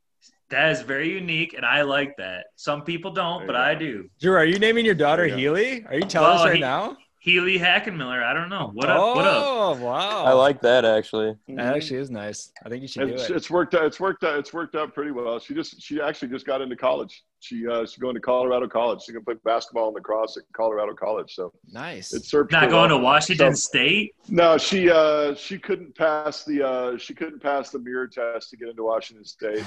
[0.52, 2.46] That is very unique, and I like that.
[2.58, 4.10] Some people don't, but you I do.
[4.20, 5.36] Drew, are you naming your daughter you.
[5.36, 5.86] Healy?
[5.86, 6.98] Are you telling us right he- now?
[7.20, 8.24] Healy Hackenmiller.
[8.24, 8.72] I don't know.
[8.74, 9.16] What up?
[9.16, 9.44] What up?
[9.46, 10.26] Oh, wow.
[10.26, 11.36] I like that actually.
[11.50, 12.52] That actually is nice.
[12.66, 13.30] I think you should do it.
[13.30, 13.86] it's worked out.
[13.86, 14.40] It's worked out.
[14.40, 15.38] It's worked out pretty well.
[15.38, 17.24] She just she actually just got into college.
[17.42, 19.02] She uh, she's going to Colorado College.
[19.02, 21.34] She's gonna play basketball and lacrosse at Colorado College.
[21.34, 22.14] So Nice.
[22.14, 22.52] it served.
[22.52, 22.98] Not her going to.
[23.00, 24.14] Washington So- State?
[24.30, 28.58] No, she uh, she couldn't pass the uh, she couldn't pass the mirror test to
[28.58, 29.64] get into Washington State.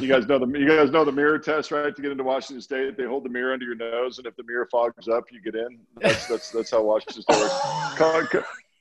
[0.00, 1.94] You guys know the you guys know the mirror test, right?
[1.96, 4.42] To get into Washington State, they hold the mirror under your nose, and if the
[4.44, 5.78] mirror fogs up, you get in.
[6.02, 7.96] That's that's that's how Washington State works.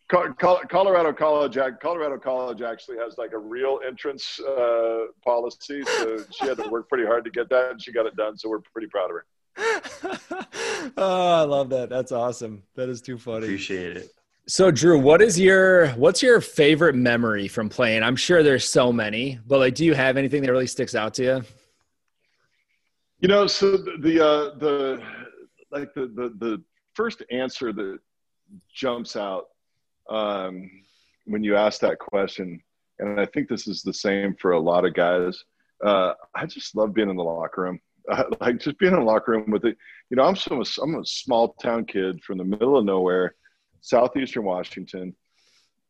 [0.10, 5.84] Col- Col- Col- Colorado College, Colorado College actually has like a real entrance uh, policy,
[5.84, 8.38] so she had to work pretty hard to get that, and she got it done.
[8.38, 9.26] So we're pretty proud of her.
[10.98, 11.89] oh, I love that.
[11.89, 12.63] That's awesome.
[12.76, 13.45] That is too funny.
[13.45, 14.12] Appreciate it.
[14.48, 18.02] So, Drew, what is your what's your favorite memory from playing?
[18.02, 21.13] I'm sure there's so many, but like, do you have anything that really sticks out
[21.15, 21.43] to you?
[23.19, 25.04] You know, so the the, uh, the
[25.72, 26.63] like the, the the
[26.95, 28.00] first answer that
[28.74, 29.48] jumps out
[30.10, 30.69] um,
[31.26, 32.62] when you ask that question,
[33.00, 35.43] and I think this is the same for a lot of guys.
[35.84, 37.80] Uh, I just love being in the locker room.
[38.12, 39.78] uh, like just being in a locker room with it.
[40.10, 40.36] You know, I'm
[40.82, 43.36] I'm a small town kid from the middle of nowhere,
[43.82, 45.15] southeastern Washington,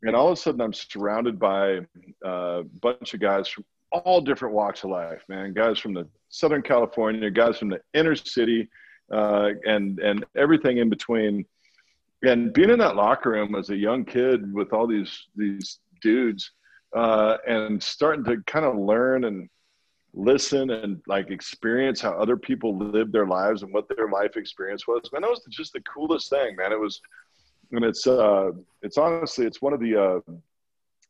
[0.04, 1.80] and all of a sudden I'm surrounded by
[2.26, 5.54] uh, a bunch of guys from all different walks of life, man.
[5.54, 8.70] Guys from the Southern California, guys from the inner city,
[9.12, 11.46] uh, and and everything in between.
[12.24, 16.52] And being in that locker room as a young kid with all these these dudes,
[16.96, 19.50] uh, and starting to kind of learn and
[20.14, 24.88] listen and like experience how other people live their lives and what their life experience
[24.88, 25.02] was.
[25.14, 26.72] Man, that was just the coolest thing, man.
[26.72, 27.00] It was,
[27.72, 28.52] and it's uh,
[28.82, 30.34] it's honestly it's one of the uh,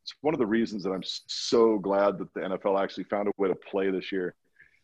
[0.02, 3.32] it's one of the reasons that I'm so glad that the NFL actually found a
[3.36, 4.34] way to play this year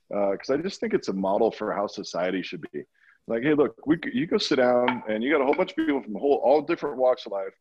[0.09, 2.85] because uh, I just think it's a model for how society should be.
[3.29, 5.77] Like, hey, look, we you go sit down and you got a whole bunch of
[5.77, 7.55] people from whole all different walks of life.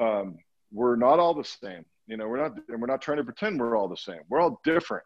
[0.00, 0.38] Um,
[0.72, 2.26] we're not all the same, you know.
[2.26, 4.20] We're not, and we're not trying to pretend we're all the same.
[4.28, 5.04] We're all different.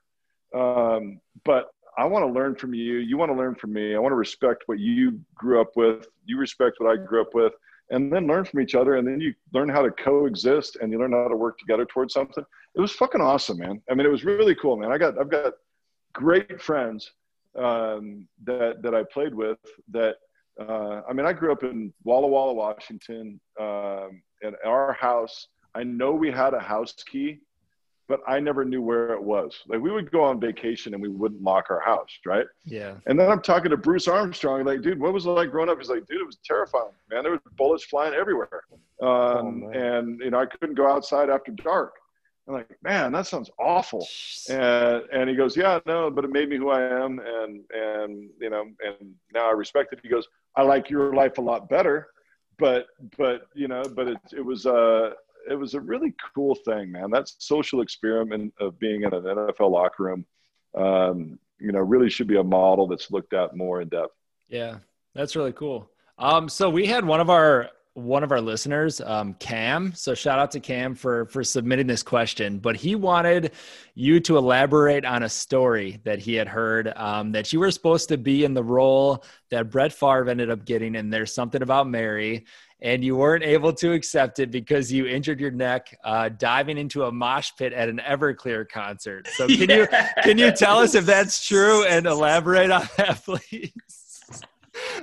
[0.54, 2.98] Um, but I want to learn from you.
[2.98, 3.94] You want to learn from me.
[3.94, 6.06] I want to respect what you grew up with.
[6.24, 7.52] You respect what I grew up with,
[7.90, 8.96] and then learn from each other.
[8.96, 12.14] And then you learn how to coexist and you learn how to work together towards
[12.14, 12.44] something.
[12.74, 13.82] It was fucking awesome, man.
[13.90, 14.90] I mean, it was really cool, man.
[14.92, 15.54] I got, I've got
[16.12, 17.12] great friends
[17.58, 19.58] um, that that I played with.
[19.90, 20.16] That
[20.60, 23.40] uh, I mean, I grew up in Walla Walla, Washington.
[23.58, 27.40] Um, at our house, I know we had a house key
[28.08, 29.58] but I never knew where it was.
[29.66, 32.46] Like we would go on vacation and we wouldn't lock our house, right?
[32.64, 32.94] Yeah.
[33.06, 35.78] And then I'm talking to Bruce Armstrong, like, dude, what was it like growing up?
[35.78, 37.22] He's like, dude, it was terrifying, man.
[37.22, 38.64] There was bullets flying everywhere,
[39.02, 41.94] um, oh, and you know I couldn't go outside after dark.
[42.48, 44.06] I'm like, man, that sounds awful.
[44.48, 48.30] And and he goes, yeah, no, but it made me who I am, and and
[48.40, 50.00] you know, and now I respect it.
[50.02, 52.08] He goes, I like your life a lot better,
[52.58, 52.86] but
[53.18, 55.10] but you know, but it it was uh
[55.48, 57.10] it was a really cool thing, man.
[57.10, 60.26] That social experiment of being in an NFL locker room,
[60.74, 64.14] um, you know, really should be a model that's looked at more in depth.
[64.48, 64.78] Yeah,
[65.14, 65.90] that's really cool.
[66.18, 69.92] Um, so we had one of our one of our listeners, um, Cam.
[69.94, 72.58] So shout out to Cam for for submitting this question.
[72.58, 73.52] But he wanted
[73.94, 78.10] you to elaborate on a story that he had heard um, that you were supposed
[78.10, 80.96] to be in the role that Brett Favre ended up getting.
[80.96, 82.44] And there's something about Mary,
[82.82, 87.04] and you weren't able to accept it because you injured your neck uh, diving into
[87.04, 89.26] a mosh pit at an Everclear concert.
[89.28, 89.88] So can you
[90.22, 93.72] can you tell us if that's true and elaborate on that, please?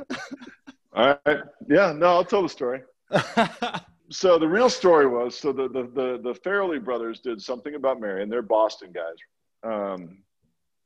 [0.96, 1.40] All right.
[1.70, 2.82] Yeah, no, I'll tell the story.
[4.10, 8.00] so the real story was so the, the, the, the Farrelly brothers did something about
[8.00, 9.16] Mary, and they're Boston guys.
[9.64, 10.20] Um,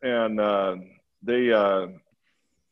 [0.02, 0.76] and uh,
[1.22, 1.88] they, uh,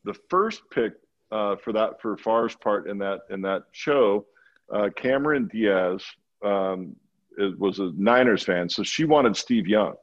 [0.06, 0.94] the first pick
[1.32, 4.26] uh, for that, for Favre's part in that, in that show,
[4.74, 6.04] uh, Cameron Diaz
[6.44, 6.96] um,
[7.58, 8.70] was a Niners fan.
[8.70, 9.96] So she wanted Steve Young.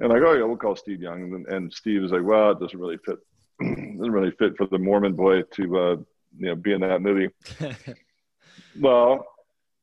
[0.00, 1.34] And like, oh yeah, we'll call Steve Young.
[1.34, 3.18] And, and Steve is like, well, it doesn't really fit.
[3.60, 5.96] doesn't really fit for the Mormon boy to uh,
[6.38, 7.28] you know be in that movie.
[8.80, 9.26] well,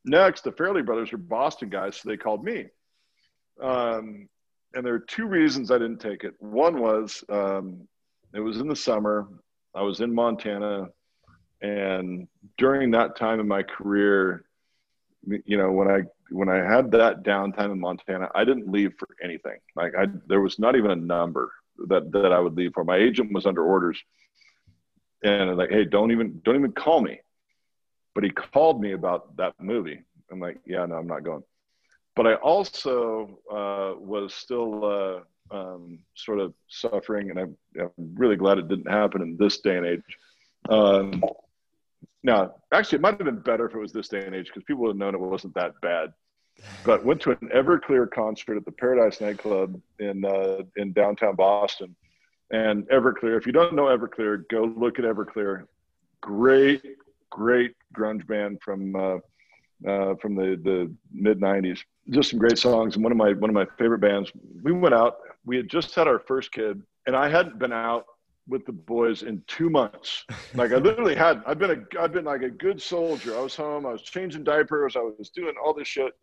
[0.03, 2.65] next the Farrelly brothers are Boston guys, so they called me.
[3.61, 4.27] Um,
[4.73, 6.33] and there are two reasons I didn't take it.
[6.39, 7.87] One was um,
[8.33, 9.27] it was in the summer.
[9.73, 10.87] I was in Montana,
[11.61, 14.45] and during that time in my career,
[15.25, 19.07] you know, when I when I had that downtime in Montana, I didn't leave for
[19.23, 19.57] anything.
[19.75, 21.51] Like I, there was not even a number
[21.87, 22.83] that that I would leave for.
[22.83, 24.01] My agent was under orders
[25.25, 27.19] and like, hey, don't even don't even call me.
[28.13, 30.01] But he called me about that movie.
[30.31, 31.43] I'm like, yeah, no, I'm not going.
[32.15, 35.19] But I also uh, was still uh,
[35.55, 39.77] um, sort of suffering, and I'm, I'm, really glad it didn't happen in this day
[39.77, 40.01] and age.
[40.69, 41.21] Um,
[42.23, 44.63] now, actually, it might have been better if it was this day and age because
[44.63, 46.13] people would have known it wasn't that bad.
[46.85, 51.95] But went to an Everclear concert at the Paradise nightclub in uh, in downtown Boston,
[52.51, 53.37] and Everclear.
[53.37, 55.65] If you don't know Everclear, go look at Everclear.
[56.21, 56.83] Great,
[57.29, 59.17] great grunge band from uh,
[59.87, 61.79] uh, from the the mid '90s.
[62.09, 64.31] Just some great songs, and one of my one of my favorite bands.
[64.63, 65.17] We went out.
[65.45, 68.05] We had just had our first kid, and I hadn't been out
[68.47, 70.23] with the boys in two months.
[70.53, 71.41] Like I literally had.
[71.45, 72.01] I've been a.
[72.01, 73.35] I've been like a good soldier.
[73.35, 73.85] I was home.
[73.85, 74.95] I was changing diapers.
[74.95, 76.13] I was doing all this shit.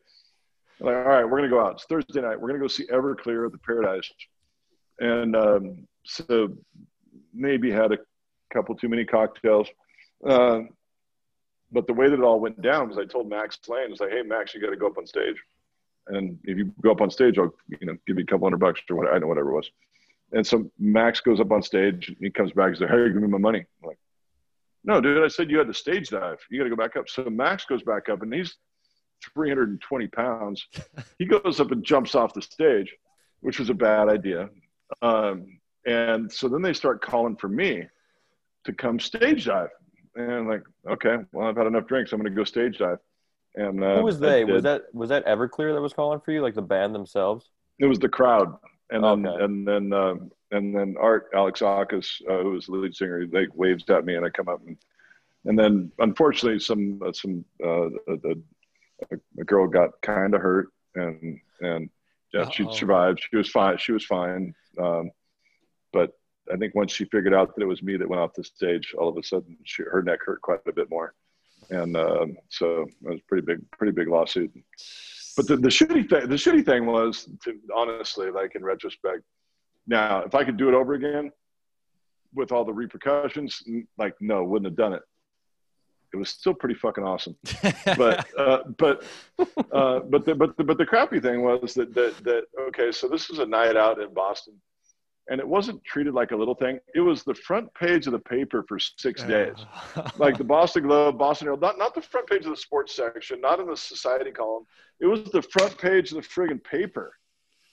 [0.81, 1.75] Like, all right, we're gonna go out.
[1.75, 2.41] It's Thursday night.
[2.41, 4.11] We're gonna go see Everclear at the Paradise.
[4.99, 6.49] And um, so
[7.33, 7.99] maybe had a
[8.53, 9.69] couple too many cocktails.
[10.27, 10.61] Uh,
[11.71, 14.01] but the way that it all went down was I told Max Lane, I was
[14.01, 15.37] like, hey, Max, you got to go up on stage.
[16.09, 18.61] And if you go up on stage, I'll you know give you a couple hundred
[18.61, 19.71] bucks or whatever, I know whatever it was.
[20.33, 23.23] And so Max goes up on stage and he comes back and says, Hey, give
[23.23, 23.61] me my money.
[23.61, 23.99] I'm like,
[24.85, 26.39] no, dude, I said you had the stage dive.
[26.51, 27.09] You got to go back up.
[27.09, 28.57] So Max goes back up and he's
[29.35, 30.67] 320 pounds.
[31.19, 32.93] he goes up and jumps off the stage,
[33.41, 34.49] which was a bad idea.
[35.01, 37.85] Um, And so then they start calling for me
[38.65, 39.71] to come stage dive.
[40.15, 42.13] And I'm like, okay, well, I've had enough drinks.
[42.13, 42.99] I'm going to go stage dive.
[43.55, 44.45] And uh, Who was they?
[44.45, 47.51] Was that was that Everclear that was calling for you, like the band themselves?
[47.79, 48.57] It was the crowd,
[48.91, 49.45] and then Okay.
[49.45, 53.49] and then um, and then Art Alexakis, uh, who was the lead singer, he like
[53.55, 54.77] waves at me, and I come up, and
[55.45, 58.15] and then unfortunately, some uh, some uh, a,
[59.11, 61.91] a, a girl got kind of hurt, and and
[62.33, 62.73] yeah, she Uh-oh.
[62.73, 63.21] survived.
[63.31, 63.77] She was fine.
[63.79, 65.11] She was fine, um,
[65.93, 66.13] but
[66.53, 68.95] I think once she figured out that it was me that went off the stage,
[68.99, 71.15] all of a sudden she, her neck hurt quite a bit more,
[71.71, 74.53] and um, so it was a pretty big, pretty big lawsuit.
[75.37, 79.23] But the, the shitty thing, the shitty thing was, to, honestly, like in retrospect,
[79.87, 81.31] now if I could do it over again,
[82.35, 83.63] with all the repercussions,
[83.99, 85.03] like no, wouldn't have done it.
[86.13, 87.37] It was still pretty fucking awesome.
[87.97, 89.05] But uh, but
[89.73, 93.09] uh, but the, but the, but the crappy thing was that that that okay, so
[93.09, 94.55] this was a night out in Boston,
[95.29, 96.79] and it wasn't treated like a little thing.
[96.95, 99.55] It was the front page of the paper for six days
[100.19, 103.41] like the Boston Globe, Boston Herald, not, not the front page of the sports section,
[103.41, 104.65] not in the society column.
[105.01, 107.13] It was the front page of the friggin' paper.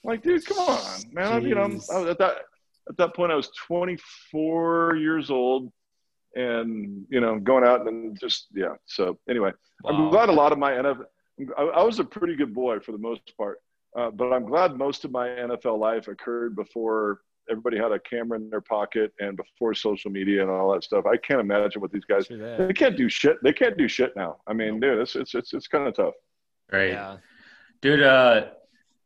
[0.04, 1.32] Like, dude, come on, man.
[1.32, 2.36] I mean, I'm, I was at that
[2.88, 5.70] at that point, I was 24 years old,
[6.34, 8.74] and you know, going out and just yeah.
[8.86, 9.52] So anyway,
[9.86, 11.04] I'm glad a lot of my NFL.
[11.56, 13.58] I, I was a pretty good boy for the most part,
[13.96, 18.38] uh, but I'm glad most of my NFL life occurred before everybody had a camera
[18.38, 21.04] in their pocket and before social media and all that stuff.
[21.06, 23.36] I can't imagine what these guys they can't do shit.
[23.42, 24.38] They can't do shit now.
[24.46, 26.14] I mean, dude, it's it's it's, it's kind of tough.
[26.72, 26.90] Right.
[26.90, 27.16] Yeah.
[27.82, 28.48] Dude, uh,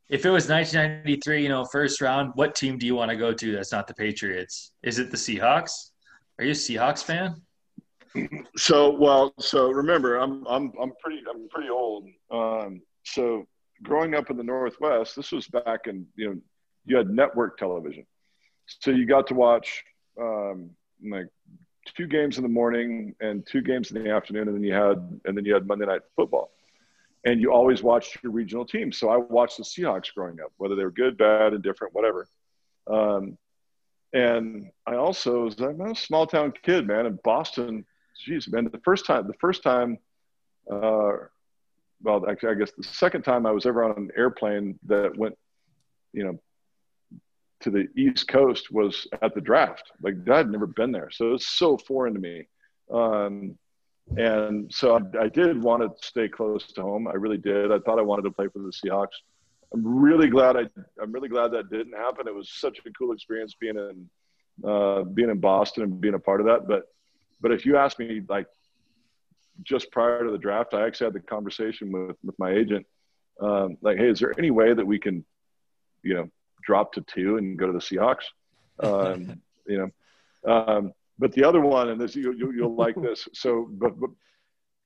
[0.08, 3.32] if it was 1993, you know, first round, what team do you want to go
[3.32, 4.72] to that's not the Patriots?
[4.82, 5.90] Is it the Seahawks?
[6.38, 7.40] Are you a Seahawks fan?
[8.56, 12.06] So well, so remember, I'm I'm I'm pretty I'm pretty old.
[12.30, 13.44] Um, so
[13.82, 16.40] growing up in the Northwest, this was back in you know
[16.84, 18.06] you had network television,
[18.66, 19.84] so you got to watch
[20.20, 20.70] um,
[21.04, 21.28] like
[21.96, 25.20] two games in the morning and two games in the afternoon, and then you had
[25.24, 26.50] and then you had Monday night football,
[27.24, 28.92] and you always watched your regional team.
[28.92, 32.26] So I watched the Seahawks growing up, whether they were good, bad, indifferent, whatever.
[32.86, 33.38] Um,
[34.12, 37.84] and I also was I'm a small town kid, man, in Boston.
[38.26, 39.98] Jeez, man, the first time, the first time,
[40.70, 41.12] uh,
[42.00, 45.36] well, actually, I guess the second time I was ever on an airplane that went,
[46.12, 46.38] you know,
[47.64, 49.90] to the East Coast was at the draft.
[50.00, 52.46] Like I'd never been there, so it was so foreign to me.
[52.90, 53.58] Um,
[54.16, 57.08] and so I, I did want to stay close to home.
[57.08, 57.72] I really did.
[57.72, 59.16] I thought I wanted to play for the Seahawks.
[59.72, 60.64] I'm really glad I.
[61.02, 62.28] I'm really glad that didn't happen.
[62.28, 63.96] It was such a cool experience being in,
[64.70, 66.68] uh, being in Boston and being a part of that.
[66.68, 66.82] But,
[67.40, 68.46] but if you ask me, like,
[69.62, 72.86] just prior to the draft, I actually had the conversation with with my agent.
[73.40, 75.24] Um, like, hey, is there any way that we can,
[76.02, 76.28] you know,
[76.66, 78.24] drop to two and go to the Seahawks?
[78.80, 79.90] Um, you
[80.44, 83.28] know, um, but the other one, and this you, you you'll like this.
[83.34, 84.10] So, but, but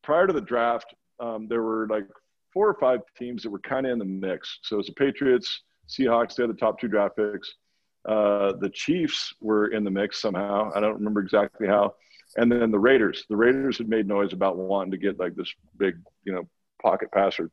[0.02, 2.06] prior to the draft, um, there were like
[2.52, 4.58] four or five teams that were kind of in the mix.
[4.62, 6.34] So it's the Patriots, Seahawks.
[6.34, 7.54] They had the top two draft picks.
[8.08, 10.70] Uh, the Chiefs were in the mix somehow.
[10.74, 11.94] I don't remember exactly how.
[12.36, 13.24] And then the Raiders.
[13.28, 16.48] The Raiders had made noise about wanting to get like this big, you know,
[16.80, 17.50] pocket passer.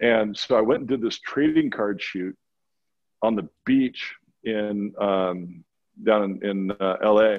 [0.00, 2.36] And so I went and did this trading card shoot
[3.22, 5.64] on the beach in um,
[6.04, 7.38] down in, in uh, LA.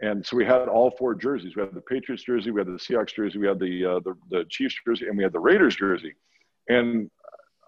[0.00, 1.56] And so we had all four jerseys.
[1.56, 4.14] We had the Patriots jersey, we had the Seahawks jersey, we had the uh, the,
[4.30, 6.14] the Chiefs jersey, and we had the Raiders jersey.
[6.68, 7.10] And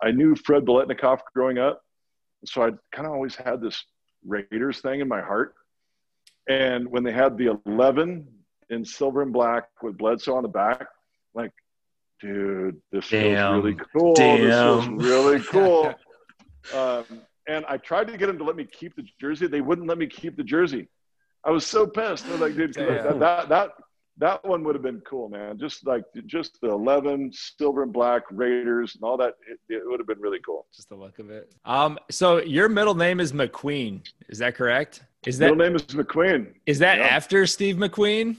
[0.02, 1.82] I knew Fred Biletnikoff growing up,
[2.44, 3.82] so I kind of always had this
[4.26, 5.54] Raiders thing in my heart.
[6.48, 8.26] And when they had the 11
[8.70, 10.86] in silver and black with Bledsoe on the back,
[11.34, 11.52] like,
[12.20, 13.62] dude, this Damn.
[13.62, 14.14] feels really cool.
[14.14, 14.40] Damn.
[14.40, 15.94] This feels really cool.
[16.74, 17.04] um,
[17.48, 19.46] and I tried to get them to let me keep the jersey.
[19.46, 20.88] They wouldn't let me keep the jersey.
[21.44, 22.26] I was so pissed.
[22.26, 22.86] I was like, dude, Damn.
[22.88, 23.70] that, that that
[24.20, 25.58] that one would have been cool, man.
[25.58, 29.34] Just like just the 11 silver and black Raiders and all that.
[29.48, 30.66] It, it would have been really cool.
[30.74, 31.54] Just the look of it.
[31.64, 34.02] Um, so your middle name is McQueen.
[34.28, 35.04] Is that correct?
[35.24, 36.52] Is that Middle name is McQueen.
[36.66, 37.04] is that Yeah.
[37.06, 38.36] after Steve McQueen?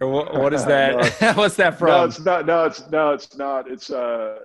[0.00, 0.96] Or what, what is that?
[1.36, 1.88] What's that from?
[1.88, 2.46] No, it's not.
[2.46, 3.70] No, it's no, it's not.
[3.70, 4.38] It's uh,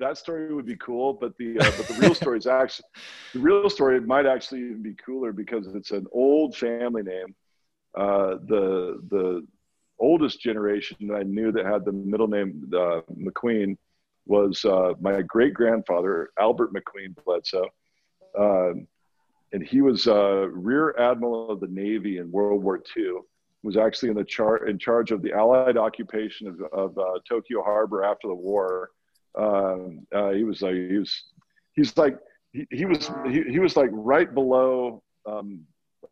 [0.00, 2.86] that story would be cool, but the uh, but the real story is actually
[3.34, 7.34] the real story might actually even be cooler because it's an old family name.
[7.96, 9.46] Uh, the the
[9.98, 13.76] oldest generation that I knew that had the middle name uh, McQueen
[14.26, 17.68] was uh, my great grandfather Albert McQueen Bledsoe,
[18.38, 18.86] um,
[19.52, 23.18] and he was uh, Rear Admiral of the Navy in World War II
[23.62, 27.62] was actually in the char- in charge of the Allied occupation of, of uh, Tokyo
[27.62, 28.90] Harbor after the war.
[29.38, 31.24] Um, uh, he was like he was
[31.74, 32.18] he's like
[32.52, 35.64] he, he was he, he was like right below um,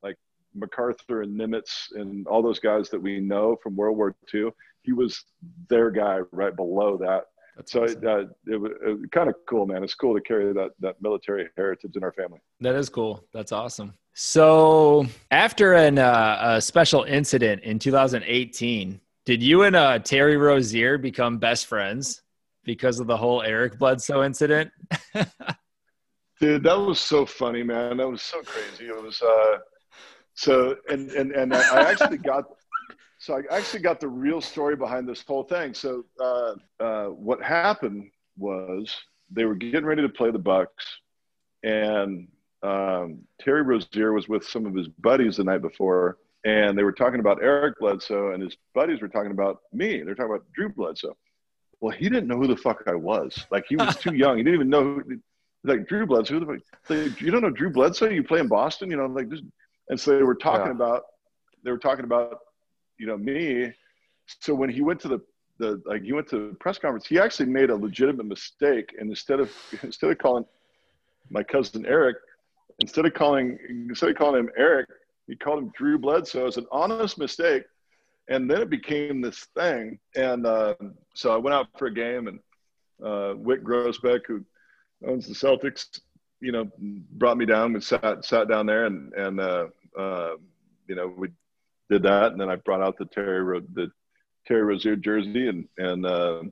[0.02, 0.16] like
[0.54, 4.50] MacArthur and Nimitz and all those guys that we know from World War II.
[4.82, 5.24] He was
[5.68, 7.24] their guy right below that.
[7.56, 7.98] That's So awesome.
[7.98, 9.82] it, uh, it, was, it was kind of cool, man.
[9.82, 12.38] It's cool to carry that that military heritage in our family.
[12.60, 13.24] That is cool.
[13.32, 13.94] That's awesome.
[14.14, 20.98] So, after an, uh, a special incident in 2018, did you and uh, Terry Rozier
[20.98, 22.22] become best friends
[22.68, 24.70] because of the whole Eric Bledsoe incident?
[26.40, 27.96] Dude, that was so funny, man.
[27.96, 28.84] That was so crazy.
[28.84, 29.56] It was uh
[30.34, 32.44] so and and and I actually got
[33.18, 35.72] so I actually got the real story behind this whole thing.
[35.72, 38.94] So uh uh what happened was
[39.30, 40.84] they were getting ready to play the Bucks
[41.64, 42.28] and
[42.62, 46.92] um Terry Rozier was with some of his buddies the night before and they were
[46.92, 50.02] talking about Eric Bledsoe and his buddies were talking about me.
[50.02, 51.16] They're talking about Drew Bledsoe.
[51.80, 53.46] Well, he didn't know who the fuck I was.
[53.50, 54.36] Like he was too young.
[54.36, 55.18] He didn't even know who
[55.64, 56.34] like Drew Bledsoe.
[56.34, 56.90] Who the fuck?
[56.90, 58.08] Like, you don't know Drew Bledsoe?
[58.08, 59.44] You play in Boston, you know, like just
[59.88, 60.72] and so they were talking Yeah.
[60.72, 61.02] about
[61.64, 62.38] they were talking about,
[62.98, 63.72] you know, me.
[64.40, 65.20] So when he went to the
[65.58, 69.08] the like he went to the press conference, he actually made a legitimate mistake and
[69.10, 69.50] instead of
[69.82, 70.44] instead of calling
[71.30, 72.16] my cousin Eric,
[72.80, 73.58] instead of calling
[73.88, 74.88] instead of calling him Eric,
[75.26, 76.46] he called him Drew Bledsoe.
[76.46, 77.64] It's an honest mistake.
[78.28, 79.98] And then it became this thing.
[80.14, 80.74] And uh,
[81.14, 82.38] so I went out for a game and
[83.02, 84.44] uh, Wyc Grousbeck, who
[85.06, 86.00] owns the Celtics,
[86.40, 86.70] you know,
[87.12, 87.72] brought me down.
[87.72, 89.66] We sat sat down there, and and uh,
[89.98, 90.32] uh,
[90.86, 91.28] you know we
[91.90, 93.90] did that, and then I brought out the Terry Ro- the
[94.46, 96.42] Terry Rozier jersey, and and uh,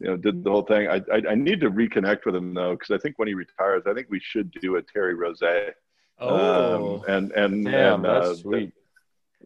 [0.00, 0.88] you know did the whole thing.
[0.88, 3.82] I I, I need to reconnect with him though, because I think when he retires,
[3.86, 5.42] I think we should do a Terry Rose.
[6.18, 8.72] Oh, um, and and Damn, and uh, that's sweet.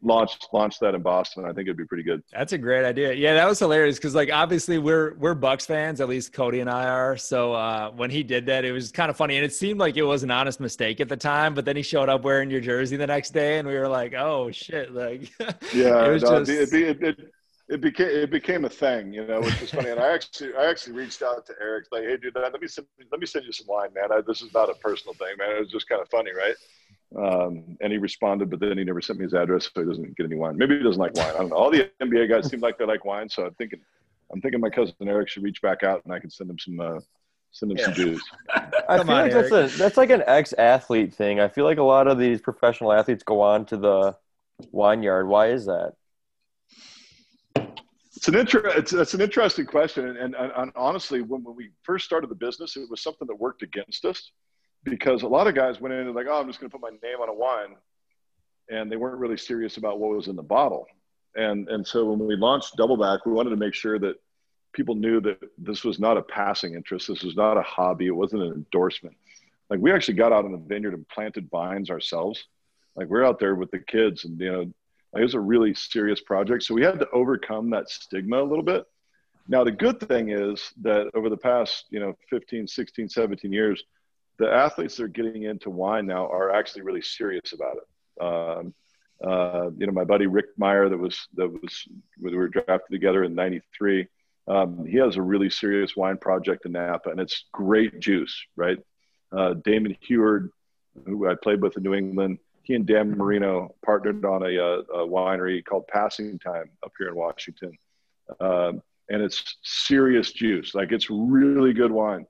[0.03, 1.45] Launch launch that in Boston.
[1.45, 2.23] I think it'd be pretty good.
[2.33, 3.13] That's a great idea.
[3.13, 6.71] Yeah, that was hilarious because like obviously we're we're Bucks fans, at least Cody and
[6.71, 7.17] I are.
[7.17, 9.97] So uh, when he did that, it was kind of funny, and it seemed like
[9.97, 11.55] it was an honest mistake at the time.
[11.55, 14.15] But then he showed up wearing your jersey the next day, and we were like,
[14.15, 15.33] "Oh shit!" Like,
[15.75, 17.33] Yeah, it was no, just it, it, it,
[17.69, 19.91] it became it became a thing, you know, which was funny.
[19.91, 22.87] And I actually I actually reached out to Eric, like, hey, dude, let me send,
[23.11, 24.11] let me send you some wine, man.
[24.11, 25.57] I, this is not a personal thing, man.
[25.57, 26.55] It was just kind of funny, right?
[27.17, 30.17] Um, and he responded, but then he never sent me his address, so he doesn't
[30.17, 30.59] get any wine.
[30.59, 31.35] Maybe he doesn't like wine.
[31.35, 31.57] I don't know.
[31.57, 33.81] All the NBA guys seem like they like wine, so I'm thinking
[34.31, 36.81] I'm thinking my cousin Eric should reach back out and I can send him some
[36.81, 37.01] uh,
[37.51, 38.23] send him some booze.
[38.55, 41.41] I Come feel on, like that's a that's like an ex athlete thing.
[41.41, 44.17] I feel like a lot of these professional athletes go on to the
[44.71, 45.29] wine yard.
[45.29, 45.95] Why is that?
[48.17, 51.71] It's an inter- it's, it's an interesting question, and, and, and honestly, when, when we
[51.85, 54.33] first started the business, it was something that worked against us
[54.89, 56.83] because a lot of guys went in and like, oh, I'm just going to put
[56.83, 57.77] my name on a wine,
[58.71, 60.87] and they weren't really serious about what was in the bottle.
[61.37, 64.17] And and so when we launched Doubleback, we wanted to make sure that
[64.73, 68.17] people knew that this was not a passing interest, this was not a hobby, it
[68.17, 69.17] wasn't an endorsement.
[69.71, 72.45] Like we actually got out in the vineyard and planted vines ourselves.
[72.97, 74.73] Like we're out there with the kids, and you know,
[75.15, 76.65] it was a really serious project.
[76.65, 78.85] So we had to overcome that stigma a little bit.
[79.49, 83.83] Now, the good thing is that over the past, you know, 15, 16, 17 years,
[84.39, 88.23] the athletes that are getting into wine now are actually really serious about it.
[88.25, 88.75] Um,
[89.25, 91.89] uh, you know, my buddy Rick Mirer, that was that was
[92.21, 94.07] we were drafted together in '93.
[94.47, 98.79] Um, he has a really serious wine project in Napa, and it's great juice, right?
[99.31, 100.51] Uh, Damon Huard,
[101.05, 104.79] who I played with in New England, he and Dan Marino partnered on a, a,
[104.81, 107.73] a winery called Passing Time up here in Washington,
[108.41, 110.75] um, and it's serious juice.
[110.75, 112.25] Like it's really good wine,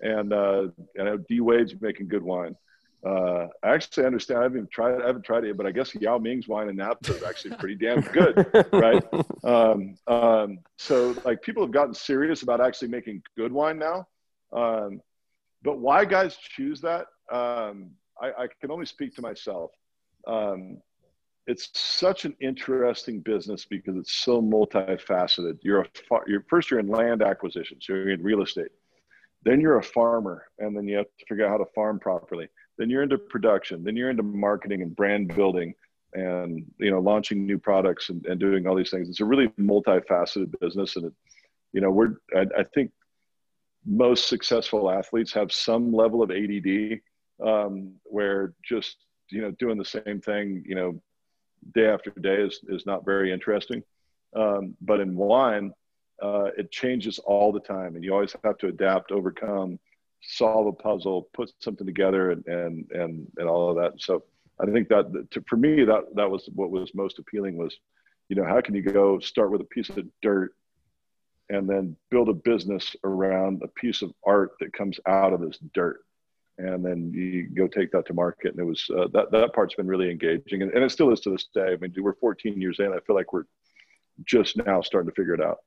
[0.00, 2.56] and uh, I know D Wade's making good wine.
[3.04, 4.40] Uh, I actually understand.
[4.40, 5.02] I haven't even tried.
[5.02, 7.76] I haven't tried it, but I guess Yao Ming's wine in Napa is actually pretty
[7.76, 9.02] damn good, right?
[9.42, 14.06] Um, um, so like people have gotten serious about actually making good wine now.
[14.52, 15.00] Um,
[15.62, 17.06] but why guys choose that?
[17.32, 19.70] Um, I, I can only speak to myself.
[20.26, 20.78] Um,
[21.46, 25.58] it's such an interesting business because it's so multifaceted.
[25.62, 28.70] You're a far, you're first you're in land acquisition, so you're in real estate.
[29.42, 32.48] Then you're a farmer, and then you have to figure out how to farm properly.
[32.78, 33.82] Then you're into production.
[33.82, 35.74] Then you're into marketing and brand building,
[36.14, 39.08] and you know launching new products and, and doing all these things.
[39.08, 41.12] It's a really multifaceted business, and it,
[41.72, 42.90] you know we're I, I think
[43.86, 47.00] most successful athletes have some level of ADD
[47.42, 48.96] um, where just
[49.30, 51.00] you know doing the same thing you know
[51.74, 53.82] day after day is is not very interesting.
[54.36, 55.72] Um, but in wine,
[56.22, 59.78] uh, it changes all the time, and you always have to adapt, overcome,
[60.22, 64.00] solve a puzzle, put something together, and and and, and all of that.
[64.00, 64.24] So
[64.60, 67.76] I think that to, for me that that was what was most appealing was,
[68.28, 70.54] you know, how can you go start with a piece of dirt
[71.48, 75.58] and then build a business around a piece of art that comes out of this
[75.74, 76.04] dirt
[76.60, 78.52] and then you go take that to market.
[78.52, 81.20] And it was uh, that that part's been really engaging, and, and it still is
[81.20, 81.72] to this day.
[81.72, 82.92] I mean, we're 14 years in.
[82.92, 83.44] I feel like we're
[84.24, 85.58] just now starting to figure it out.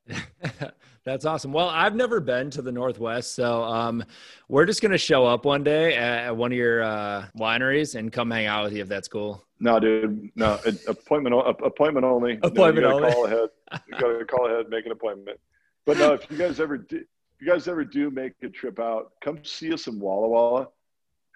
[1.04, 1.52] That's awesome.
[1.52, 4.02] Well, I've never been to the Northwest, so um,
[4.48, 8.30] we're just gonna show up one day at one of your uh, wineries and come
[8.30, 9.44] hang out with you if that's cool.
[9.60, 12.38] No, dude, no appointment appointment only.
[12.42, 13.12] Appointment no, only.
[13.12, 13.48] Call ahead.
[13.86, 15.38] You gotta call ahead, make an appointment.
[15.84, 18.80] But no, if you guys ever do, if you guys ever do make a trip
[18.80, 20.68] out, come see us in Walla Walla.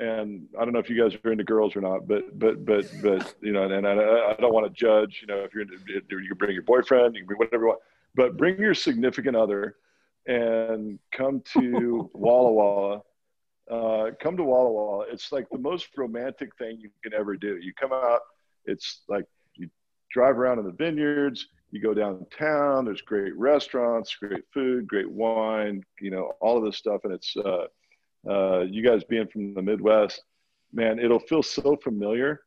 [0.00, 2.86] And I don't know if you guys are into girls or not, but but but
[3.02, 5.18] but you know, and I, I don't want to judge.
[5.20, 7.68] You know, if you're into, you can bring your boyfriend, you can bring whatever you
[7.68, 7.80] want
[8.18, 9.76] but bring your significant other
[10.26, 13.02] and come to Walla Walla.
[13.70, 15.04] Uh, come to Walla Walla.
[15.10, 17.58] It's like the most romantic thing you can ever do.
[17.58, 18.20] You come out,
[18.64, 19.24] it's like
[19.54, 19.68] you
[20.10, 25.84] drive around in the vineyards, you go downtown, there's great restaurants, great food, great wine,
[26.00, 27.02] you know, all of this stuff.
[27.04, 27.66] And it's, uh,
[28.28, 30.22] uh, you guys being from the Midwest,
[30.72, 32.40] man, it'll feel so familiar,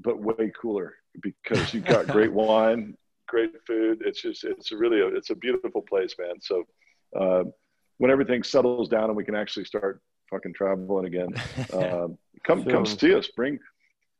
[0.00, 2.96] but way cooler because you've got great wine,
[3.28, 4.02] great food.
[4.04, 6.40] It's just it's a really a, it's a beautiful place, man.
[6.40, 6.64] So
[7.18, 7.44] uh,
[7.98, 11.28] when everything settles down and we can actually start fucking traveling again,
[11.72, 13.28] um, come come see us.
[13.36, 13.58] Bring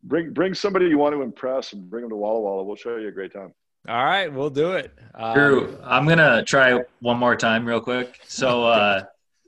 [0.05, 2.65] bring bring somebody you want to impress and bring them to Walla Walla.
[2.65, 3.53] We'll show you a great time.
[3.89, 4.97] All right, we'll do it.
[5.15, 8.21] Um, Drew, I'm gonna try one more time real quick.
[8.27, 9.05] So, uh,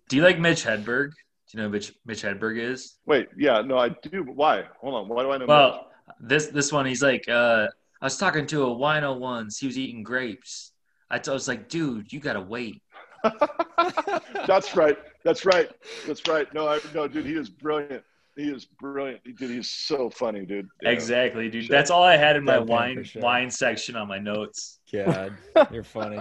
[0.09, 1.11] do you like Mitch Hedberg?
[1.11, 2.97] Do you know Mitch Mitch Hedberg is?
[3.07, 4.23] Wait, yeah, no, I do.
[4.23, 4.65] Why?
[4.81, 5.09] Hold on.
[5.09, 5.47] Why do I know?
[5.47, 5.89] Well,
[6.21, 6.29] Mitch?
[6.29, 7.69] this this one, he's like, uh,
[8.01, 9.59] I was talking to a wino once.
[9.59, 10.73] He was eating grapes.
[11.11, 12.83] I, t- I was like, dude, you gotta wait.
[14.47, 14.99] That's right.
[15.23, 15.71] That's right.
[16.07, 16.53] That's right.
[16.53, 17.27] No, I no, dude.
[17.27, 18.03] He is brilliant.
[18.37, 19.23] He is brilliant.
[19.25, 20.69] Dude, he's so funny, dude.
[20.83, 20.91] Yeah.
[20.91, 21.69] Exactly, dude.
[21.69, 23.23] That's all I had in my wine sure.
[23.23, 24.81] wine section on my notes.
[24.93, 25.35] God,
[25.71, 26.21] you're funny.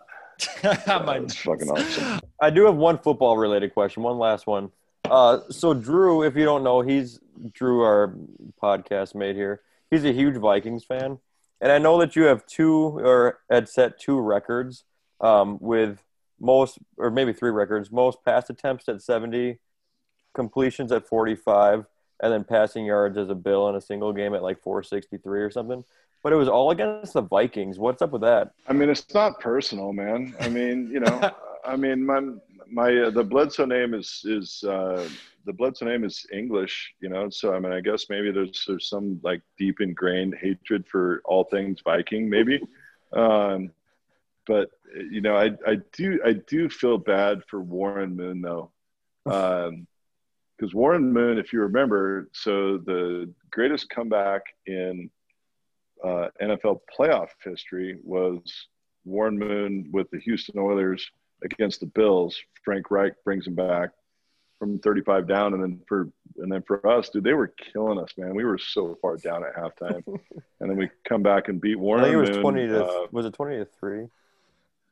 [0.62, 2.20] That's fucking awesome.
[2.40, 4.02] I do have one football related question.
[4.02, 4.70] One last one.
[5.04, 7.18] Uh, so Drew, if you don't know, he's
[7.52, 8.14] Drew, our
[8.62, 11.18] podcast mate here he's a huge Vikings fan,
[11.60, 14.84] and I know that you have two or had set two records
[15.20, 16.02] um, with
[16.40, 19.58] most or maybe three records: most pass attempts at seventy,
[20.34, 21.84] completions at forty-five,
[22.22, 25.40] and then passing yards as a Bill in a single game at like four sixty-three
[25.40, 25.84] or something.
[26.22, 27.78] But it was all against the Vikings.
[27.78, 28.50] What's up with that?
[28.66, 30.34] I mean, it's not personal, man.
[30.40, 31.30] I mean, you know,
[31.68, 32.20] I mean, my
[32.70, 35.06] my uh, the Bledsoe name is is uh,
[35.44, 37.28] the Bledsoe name is English, you know.
[37.28, 41.44] So I mean, I guess maybe there's there's some like deep ingrained hatred for all
[41.44, 42.60] things Viking, maybe.
[43.12, 43.70] Um,
[44.46, 44.70] but
[45.10, 48.70] you know, I I do I do feel bad for Warren Moon though,
[49.24, 49.86] because um,
[50.72, 55.10] Warren Moon, if you remember, so the greatest comeback in
[56.02, 58.68] uh, NFL playoff history was
[59.04, 61.10] Warren Moon with the Houston Oilers
[61.42, 62.38] against the Bills.
[62.64, 63.90] Frank Reich brings him back
[64.58, 66.08] from 35 down, and then for
[66.38, 68.34] and then for us, dude, they were killing us, man.
[68.34, 70.02] We were so far down at halftime,
[70.60, 72.02] and then we come back and beat Warren.
[72.02, 72.40] I think it was Moon.
[72.40, 74.06] 20 to uh, was it 20 to three?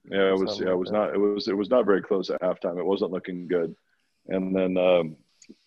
[0.09, 0.61] Yeah, it was.
[0.61, 1.15] Yeah, it was not.
[1.15, 1.49] It was.
[1.49, 2.79] It was not very close at halftime.
[2.79, 3.75] It wasn't looking good,
[4.29, 5.17] and then um,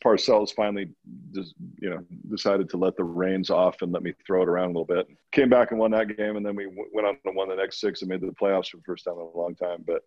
[0.03, 0.89] Parcells finally,
[1.33, 4.65] just, you know, decided to let the reins off and let me throw it around
[4.65, 5.07] a little bit.
[5.31, 7.79] Came back and won that game, and then we went on and won the next
[7.79, 9.83] six and made the playoffs for the first time in a long time.
[9.85, 10.03] But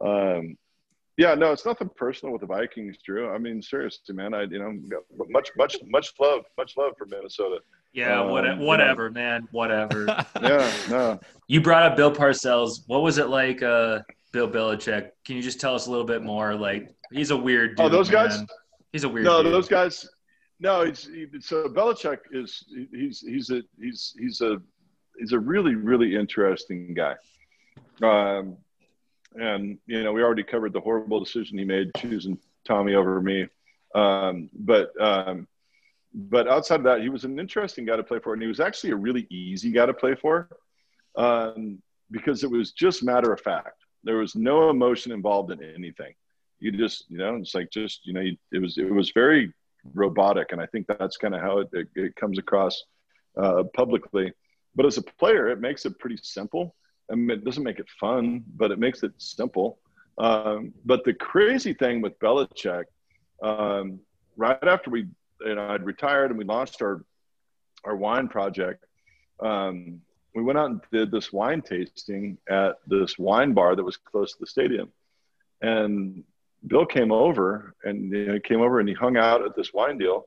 [0.00, 0.56] um,
[1.16, 3.30] yeah, no, it's nothing personal with the Vikings, Drew.
[3.30, 4.34] I mean, seriously, man.
[4.34, 4.78] I you know
[5.30, 7.60] much much much love, much love for Minnesota.
[7.94, 9.14] Yeah, um, whatever, you know.
[9.14, 10.04] man, whatever.
[10.42, 11.20] yeah, no.
[11.48, 12.82] You brought up Bill Parcells.
[12.86, 14.00] What was it like, uh,
[14.32, 15.12] Bill Belichick?
[15.24, 16.54] Can you just tell us a little bit more?
[16.54, 17.86] Like, he's a weird dude.
[17.86, 18.28] Oh, those man.
[18.28, 18.44] guys.
[18.92, 19.24] He's a weird.
[19.24, 19.54] No, dude.
[19.54, 20.06] those guys.
[20.60, 24.58] No, he's he, so Belichick is he's he's a he's he's a
[25.18, 27.14] he's a really really interesting guy.
[28.02, 28.58] Um,
[29.40, 33.48] and you know we already covered the horrible decision he made choosing Tommy over me.
[33.94, 35.46] Um, but um,
[36.14, 38.60] but outside of that, he was an interesting guy to play for, and he was
[38.60, 40.48] actually a really easy guy to play for
[41.16, 43.84] um, because it was just matter of fact.
[44.04, 46.14] There was no emotion involved in anything.
[46.58, 48.22] You just you know it's like just you know
[48.52, 49.52] it was it was very
[49.94, 52.82] robotic, and I think that's kind of how it, it, it, comes across
[53.36, 54.32] uh, publicly.
[54.74, 56.74] But as a player, it makes it pretty simple
[57.10, 59.78] I mean, it doesn't make it fun, but it makes it simple.
[60.18, 62.84] Um, but the crazy thing with Belichick,
[63.42, 64.00] um,
[64.36, 65.06] right after we,
[65.40, 67.04] you know, I'd retired and we launched our
[67.84, 68.84] our wine project,
[69.40, 70.00] um,
[70.34, 74.32] we went out and did this wine tasting at this wine bar that was close
[74.32, 74.90] to the stadium,
[75.60, 76.24] and
[76.66, 79.98] Bill came over and you know, came over and he hung out at this wine
[79.98, 80.26] deal,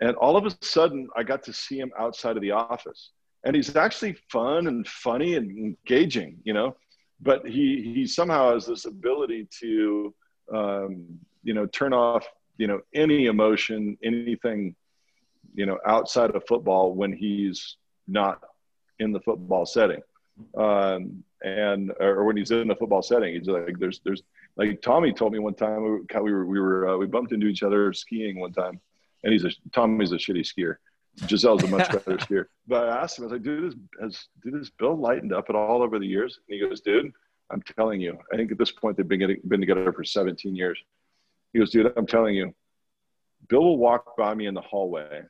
[0.00, 3.10] and all of a sudden I got to see him outside of the office
[3.46, 6.76] and he's actually fun and funny and engaging, you know.
[7.20, 10.14] But he he somehow has this ability to,
[10.52, 11.06] um,
[11.44, 12.26] you know, turn off
[12.58, 14.74] you know any emotion, anything
[15.54, 17.76] you know outside of football when he's
[18.08, 18.42] not
[18.98, 20.02] in the football setting.
[20.58, 24.22] Um, and or when he's in the football setting he's like there's there's
[24.56, 27.46] like tommy told me one time we, we were we were uh, we bumped into
[27.46, 28.80] each other skiing one time.
[29.22, 30.76] And he's a tommy's a shitty skier
[31.20, 32.44] Gisele's a much better skier.
[32.66, 35.46] But I asked him, I was like, dude, has, has, dude, has Bill lightened up
[35.48, 36.38] at all over the years?
[36.48, 37.12] And he goes, dude,
[37.50, 40.54] I'm telling you, I think at this point they've been, getting, been together for 17
[40.54, 40.78] years.
[41.52, 42.54] He goes, dude, I'm telling you,
[43.48, 45.22] Bill will walk by me in the hallway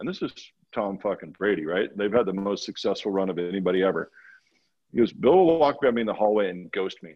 [0.00, 0.32] and this is
[0.74, 1.88] Tom fucking Brady, right?
[1.96, 4.10] They've had the most successful run of anybody ever.
[4.92, 7.14] He goes, Bill will walk by me in the hallway and ghost me.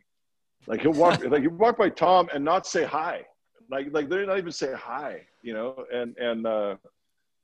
[0.66, 3.25] Like he'll walk, like he'll walk by Tom and not say hi.
[3.71, 5.85] Like, like they're not even say hi, you know?
[5.93, 6.77] And, and, uh,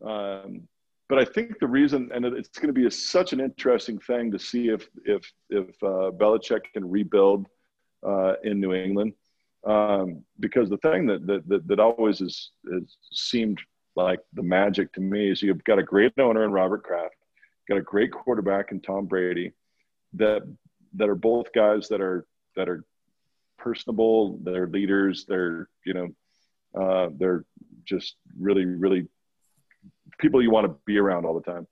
[0.05, 0.69] um,
[1.09, 4.33] but I think the reason, and it's going to be a, such an interesting thing
[4.33, 7.47] to see if, if, if, uh, Belichick can rebuild,
[8.07, 9.13] uh, in New England.
[9.65, 12.51] Um, because the thing that, that, that, that always has,
[13.13, 13.61] seemed
[13.97, 17.15] like the magic to me is you've got a great owner in Robert Kraft,
[17.69, 19.53] got a great quarterback in Tom Brady,
[20.15, 20.43] that
[20.95, 22.85] that are both guys that are that are
[23.59, 26.09] personable, they're leaders, they're you know,
[26.81, 27.45] uh, they're
[27.85, 29.09] just really really
[30.19, 31.67] people you want to be around all the time.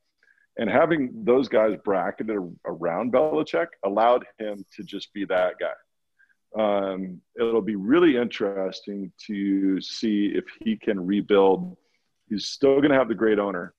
[0.57, 5.73] And having those guys bracketed around Belichick allowed him to just be that guy.
[6.57, 11.77] Um, it'll be really interesting to see if he can rebuild
[12.29, 13.75] he's still going to have the great owner,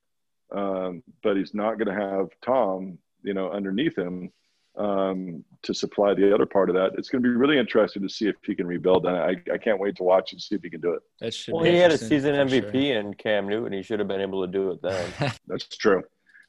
[0.55, 4.31] um, but he's not going to have Tom, you know, underneath him
[4.77, 6.91] um, to supply the other part of that.
[6.97, 9.57] It's going to be really interesting to see if he can rebuild, and I, I
[9.57, 11.01] can't wait to watch and see if he can do it.
[11.19, 12.99] That should well, he had a season MVP sure.
[12.99, 13.73] in Cam Newton.
[13.73, 15.33] He should have been able to do it then.
[15.47, 16.03] That's true.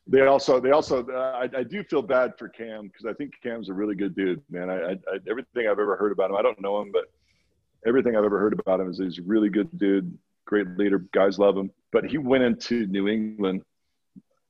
[0.09, 3.33] They also, they also, uh, I, I do feel bad for Cam because I think
[3.43, 4.70] Cam's a really good dude, man.
[4.70, 4.99] I, I,
[5.29, 7.07] everything I've ever heard about him, I don't know him, but
[7.87, 11.05] everything I've ever heard about him is he's a really good dude, great leader.
[11.12, 11.72] Guys love him.
[11.91, 13.62] But he went into New England,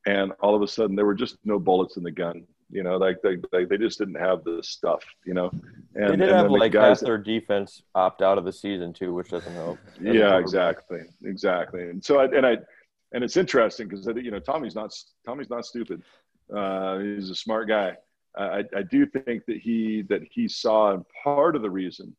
[0.05, 2.43] and all of a sudden there were just no bullets in the gun.
[2.69, 5.03] You know, like they they, they just didn't have the stuff.
[5.25, 5.49] You know,
[5.95, 9.13] and they did have like guys, half their defense opt out of the season too,
[9.13, 9.79] which doesn't help.
[9.97, 10.41] Doesn't yeah, help.
[10.41, 11.83] exactly, exactly.
[11.83, 12.57] And so I and I
[13.13, 14.93] and it's interesting because you know Tommy's not
[15.25, 16.01] Tommy's not stupid.
[16.53, 17.95] Uh, he's a smart guy.
[18.37, 22.15] I, I do think that he that he saw and part of the reason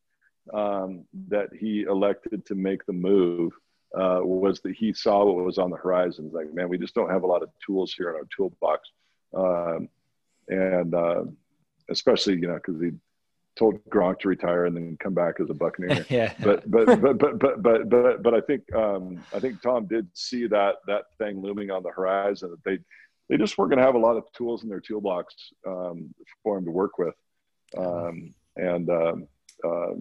[0.52, 3.52] um, that he elected to make the move
[3.96, 6.30] uh, was that he saw what was on the horizon.
[6.32, 8.88] Like, man, we just don't have a lot of tools here in our toolbox.
[9.34, 9.88] Um,
[10.48, 11.24] and uh,
[11.90, 12.90] especially, you know, because he
[13.56, 16.06] told Gronk to retire and then come back as a Buccaneer.
[16.10, 16.32] yeah.
[16.40, 20.06] But, but, but, but, but, but, but, but I think, um, I think Tom did
[20.14, 22.78] see that, that thing looming on the horizon that they,
[23.28, 25.34] they just weren't going to have a lot of tools in their toolbox
[25.66, 27.14] um, for him to work with.
[27.76, 29.28] Um, and, um,
[29.64, 29.94] uh,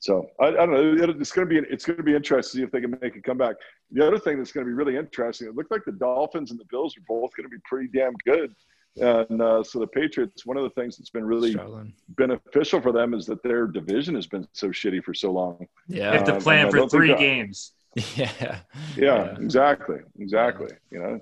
[0.00, 1.14] so I, I, don't know.
[1.20, 3.14] It's going to be it's going to be interesting to see if they can make
[3.14, 3.54] a comeback.
[3.92, 5.46] The other thing that's going to be really interesting.
[5.46, 8.14] It looked like the Dolphins and the Bills are both going to be pretty damn
[8.26, 8.52] good.
[9.00, 11.94] And uh, so the Patriots, one of the things that's been really Struggling.
[12.10, 15.66] beneficial for them is that their division has been so shitty for so long.
[15.88, 17.72] Yeah, they have to plan um, for three games.
[18.16, 18.30] Yeah.
[18.40, 18.58] yeah.
[18.96, 20.70] yeah, exactly, exactly.
[20.90, 21.20] You know.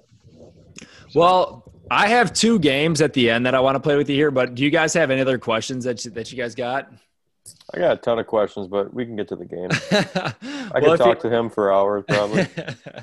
[1.14, 4.16] Well, I have two games at the end that I want to play with you
[4.16, 6.92] here, but do you guys have any other questions that you, that you guys got?
[7.74, 9.70] I got a ton of questions, but we can get to the game.
[9.90, 11.30] I well, could talk you...
[11.30, 12.46] to him for hours, probably.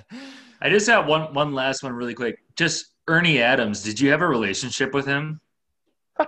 [0.61, 2.39] I just have one one last one really quick.
[2.55, 3.84] Just Ernie Adams.
[3.84, 5.39] Did you have a relationship with him?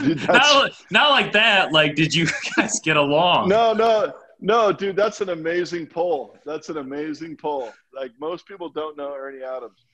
[0.00, 1.72] dude, not, not like that.
[1.72, 3.48] Like, did you guys get along?
[3.48, 4.96] No, no, no, dude.
[4.96, 6.36] That's an amazing poll.
[6.44, 7.72] That's an amazing poll.
[7.94, 9.84] Like most people don't know Ernie Adams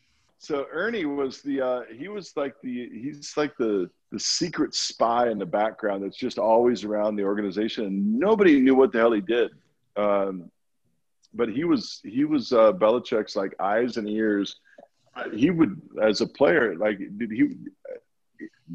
[0.45, 5.31] so Ernie was the uh, he was like the he's like the the secret spy
[5.31, 9.13] in the background that's just always around the organization and nobody knew what the hell
[9.13, 9.53] he did.
[9.97, 10.51] Um,
[11.33, 14.61] but he was he was uh, Belichick's like eyes and ears.
[15.33, 17.57] He would as a player like did he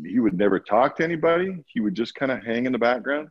[0.05, 1.63] he would never talk to anybody.
[1.67, 3.29] He would just kind of hang in the background.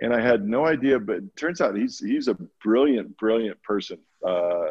[0.00, 3.98] And I had no idea, but it turns out he's he's a brilliant, brilliant person.
[4.24, 4.70] Uh,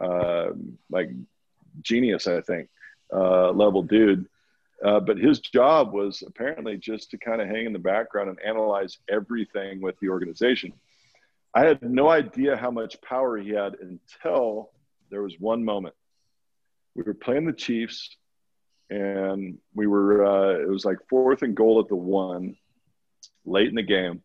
[0.00, 0.48] uh,
[0.90, 1.10] like
[1.82, 2.68] genius, I think,
[3.12, 4.26] uh, level dude.
[4.84, 8.38] Uh, but his job was apparently just to kind of hang in the background and
[8.44, 10.72] analyze everything with the organization.
[11.54, 14.70] I had no idea how much power he had until
[15.10, 15.94] there was one moment.
[16.94, 18.16] We were playing the Chiefs,
[18.90, 22.56] and we were, uh, it was like fourth and goal at the one
[23.44, 24.22] late in the game.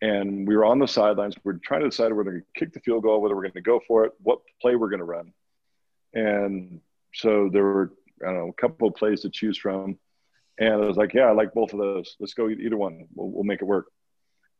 [0.00, 1.34] And we were on the sidelines.
[1.42, 3.60] We are trying to decide whether to kick the field goal, whether we're going to
[3.60, 5.32] go for it, what play we're going to run.
[6.14, 6.80] And
[7.14, 9.98] so there were, I don't know, a couple of plays to choose from.
[10.58, 12.16] And I was like, yeah, I like both of those.
[12.20, 13.06] Let's go either one.
[13.14, 13.86] We'll, we'll make it work.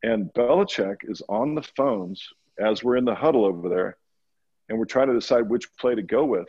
[0.02, 2.26] And Belichick is on the phones
[2.58, 3.96] as we're in the huddle over there,
[4.68, 6.48] and we're trying to decide which play to go with.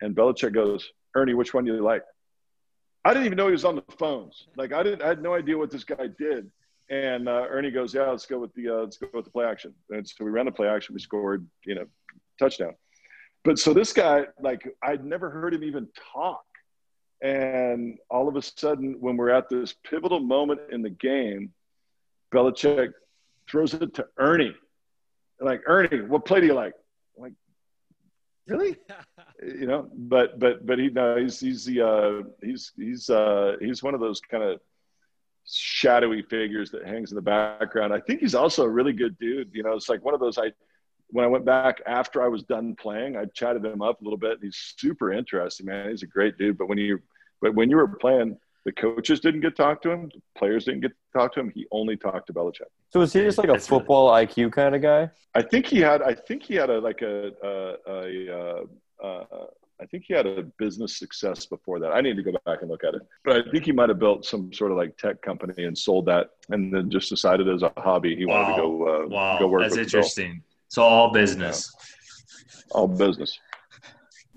[0.00, 2.02] And Belichick goes, Ernie, which one do you like?
[3.04, 4.46] I didn't even know he was on the phones.
[4.56, 6.50] Like I didn't, I had no idea what this guy did.
[6.90, 9.46] And uh, Ernie goes, yeah, let's go with the uh, let's go with the play
[9.46, 9.72] action.
[9.90, 10.94] And so we ran the play action.
[10.94, 11.86] We scored, you know,
[12.38, 12.74] touchdown.
[13.44, 16.44] But so this guy, like, I'd never heard him even talk.
[17.22, 21.52] And all of a sudden, when we're at this pivotal moment in the game,
[22.32, 22.92] Belichick
[23.48, 24.54] throws it to Ernie.
[25.40, 26.74] Like, Ernie, what play do you like?
[27.16, 27.32] I'm like,
[28.46, 28.76] really?
[29.42, 33.82] you know, but but but he no, he's he's the uh, he's he's uh, he's
[33.82, 34.60] one of those kind of
[35.44, 37.92] shadowy figures that hangs in the background.
[37.92, 39.50] I think he's also a really good dude.
[39.52, 40.52] You know, it's like one of those I
[41.08, 44.18] when I went back after I was done playing, I chatted him up a little
[44.18, 44.38] bit.
[44.42, 45.90] He's super interesting, man.
[45.90, 46.58] He's a great dude.
[46.58, 47.00] But when you
[47.40, 50.10] but when you were playing, the coaches didn't get to talk to him.
[50.12, 51.50] The players didn't get to talk to him.
[51.54, 52.68] He only talked to Belichick.
[52.90, 55.10] So is he just like a football IQ kind of guy?
[55.34, 56.02] I think he had.
[56.02, 58.64] I think he had a like a a, a, a,
[59.02, 59.46] a
[59.80, 61.92] I think he had a business success before that.
[61.92, 63.02] I need to go back and look at it.
[63.24, 66.04] But I think he might have built some sort of like tech company and sold
[66.06, 68.42] that, and then just decided as a hobby he wow.
[68.42, 69.38] wanted to go uh, wow.
[69.38, 69.62] go work.
[69.62, 70.32] That's with interesting.
[70.32, 70.42] Bill.
[70.68, 71.74] So all business.
[71.74, 72.60] Yeah.
[72.72, 73.38] All business.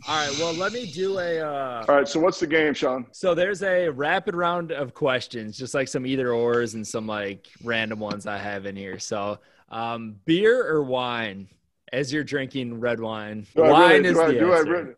[0.08, 0.40] All right.
[0.40, 1.42] Well, let me do a.
[1.42, 1.86] Uh...
[1.90, 2.08] All right.
[2.08, 3.06] So what's the game, Sean?
[3.12, 7.48] So there's a rapid round of questions, just like some either ors and some like
[7.64, 8.98] random ones I have in here.
[8.98, 9.40] So,
[9.70, 11.50] um, beer or wine?
[11.94, 14.56] As you're drinking red wine, do wine really, is do I, the do answer.
[14.76, 14.94] I really,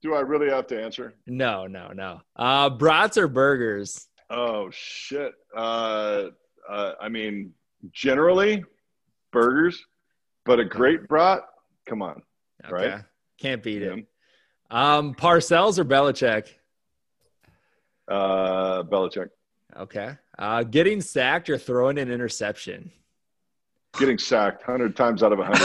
[0.00, 1.12] do I really have to answer?
[1.26, 2.20] No, no, no.
[2.36, 4.06] Uh, brats or burgers?
[4.30, 5.32] Oh shit.
[5.54, 6.26] Uh,
[6.68, 7.52] uh, I mean,
[7.90, 8.62] generally,
[9.32, 9.84] burgers,
[10.44, 11.40] but a great brat.
[11.86, 12.22] Come on,
[12.64, 12.72] Okay.
[12.90, 13.04] right?
[13.40, 13.94] Can't beat Yeah.
[13.94, 14.06] it.
[14.70, 16.46] Um, Parcells or Belichick?
[18.06, 19.30] Uh, Belichick
[19.76, 20.16] Okay.
[20.38, 22.92] Uh, getting sacked or throwing an interception?
[23.98, 25.60] Getting sacked hundred times out of hundred.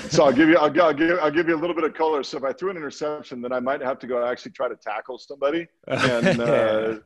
[0.10, 2.22] so I'll give you, I'll, I'll give, I'll give you a little bit of color.
[2.22, 4.76] So if I threw an interception, then I might have to go actually try to
[4.76, 6.98] tackle somebody, and uh,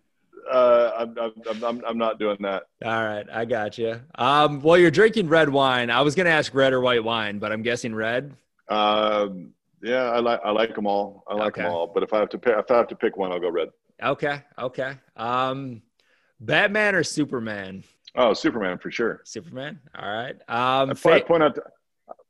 [0.51, 2.65] uh, I'm, I'm, I'm, I'm not doing that.
[2.85, 4.01] All right, I got you.
[4.17, 5.91] Um, well, you're drinking red wine.
[5.91, 8.35] I was going to ask red or white wine, but I'm guessing red.
[8.69, 11.25] Um, yeah, I like, I like them all.
[11.29, 11.87] I like them all.
[11.87, 13.69] But if I have to pick, if I have to pick one, I'll go red.
[14.03, 14.97] Okay, okay.
[15.17, 15.83] Um,
[16.49, 17.85] Batman or Superman?
[18.17, 19.21] Oh, Superman for sure.
[19.25, 19.81] Superman.
[19.99, 20.37] All right.
[20.49, 21.63] Um, I, po- I point out, to,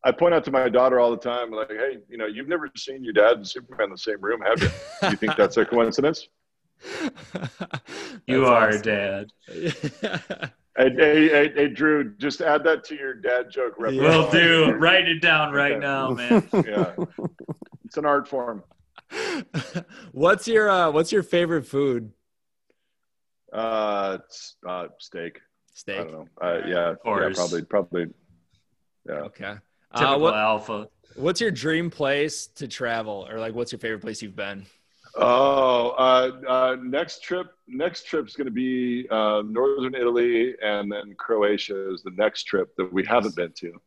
[0.04, 2.70] I point out to my daughter all the time, like, hey, you know, you've never
[2.76, 4.70] seen your dad and Superman in the same room, have you?
[5.10, 6.28] you think that's a coincidence?
[8.26, 8.82] You are awesome.
[8.82, 9.26] dad.
[10.76, 13.84] Hey, hey, hey, hey, Drew, just add that to your dad joke Yeah.
[13.84, 14.08] repertoire.
[14.24, 14.72] Will do.
[14.72, 15.80] Write it down right Okay.
[15.80, 16.48] now, man.
[16.66, 16.94] Yeah,
[17.84, 18.64] it's an art form.
[20.10, 22.10] what's your uh, What's your favorite food?
[23.54, 25.38] Uh, it's, uh, steak.
[25.38, 25.40] I
[25.72, 25.96] Steak.
[25.98, 26.28] don't know.
[26.42, 27.36] Uh, yeah, yeah, course.
[27.36, 28.06] probably, probably.
[29.08, 29.14] Yeah.
[29.14, 29.54] Okay.
[29.92, 30.88] Uh, Typical what, alpha.
[31.14, 34.66] what's your dream place to travel, or like, what's your favorite place you've been?
[35.16, 37.46] Oh, uh, uh, next trip.
[37.68, 42.74] Next trip's going to be uh, northern Italy, and then Croatia is the next trip
[42.76, 43.80] that we haven't been to.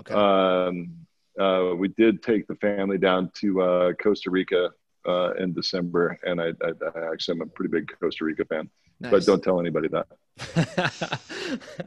[0.00, 0.14] Okay.
[0.14, 1.06] Um,
[1.38, 4.70] uh, we did take the family down to uh, Costa Rica
[5.06, 8.68] uh, in December, and I, I, I actually am a pretty big Costa Rica fan.
[9.00, 11.20] But don't tell anybody that.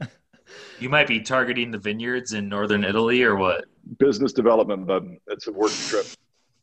[0.78, 3.64] You might be targeting the vineyards in northern Italy or what?
[3.98, 5.16] Business development, bud.
[5.28, 6.06] It's a work trip.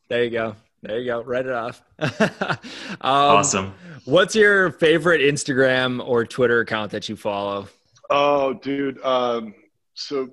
[0.08, 0.56] there you go.
[0.82, 1.22] There you go.
[1.22, 1.82] Write it off.
[1.98, 2.58] um,
[3.00, 3.74] awesome.
[4.04, 7.68] What's your favorite Instagram or Twitter account that you follow?
[8.10, 9.02] Oh, dude.
[9.04, 9.54] Um,
[9.94, 10.28] so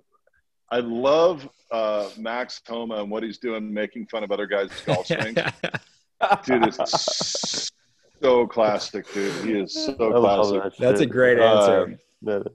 [0.72, 5.05] I love uh, Max Homa and what he's doing, making fun of other guys' golf
[5.05, 5.38] swings.
[6.45, 7.72] dude, it's
[8.22, 9.45] so classic, dude.
[9.45, 10.63] He is so I classic.
[10.63, 11.84] that That's a great answer.
[11.84, 12.53] Um, That is.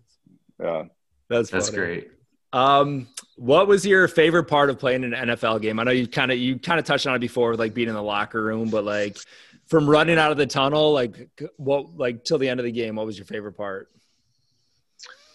[0.60, 0.82] Yeah.
[1.28, 1.78] That's That's funny.
[1.78, 2.10] great.
[2.52, 5.80] Um, what was your favorite part of playing an NFL game?
[5.80, 7.88] I know you kind of you kind of touched on it before, with like being
[7.88, 9.18] in the locker room, but like
[9.66, 12.94] from running out of the tunnel, like what like till the end of the game,
[12.94, 13.90] what was your favorite part?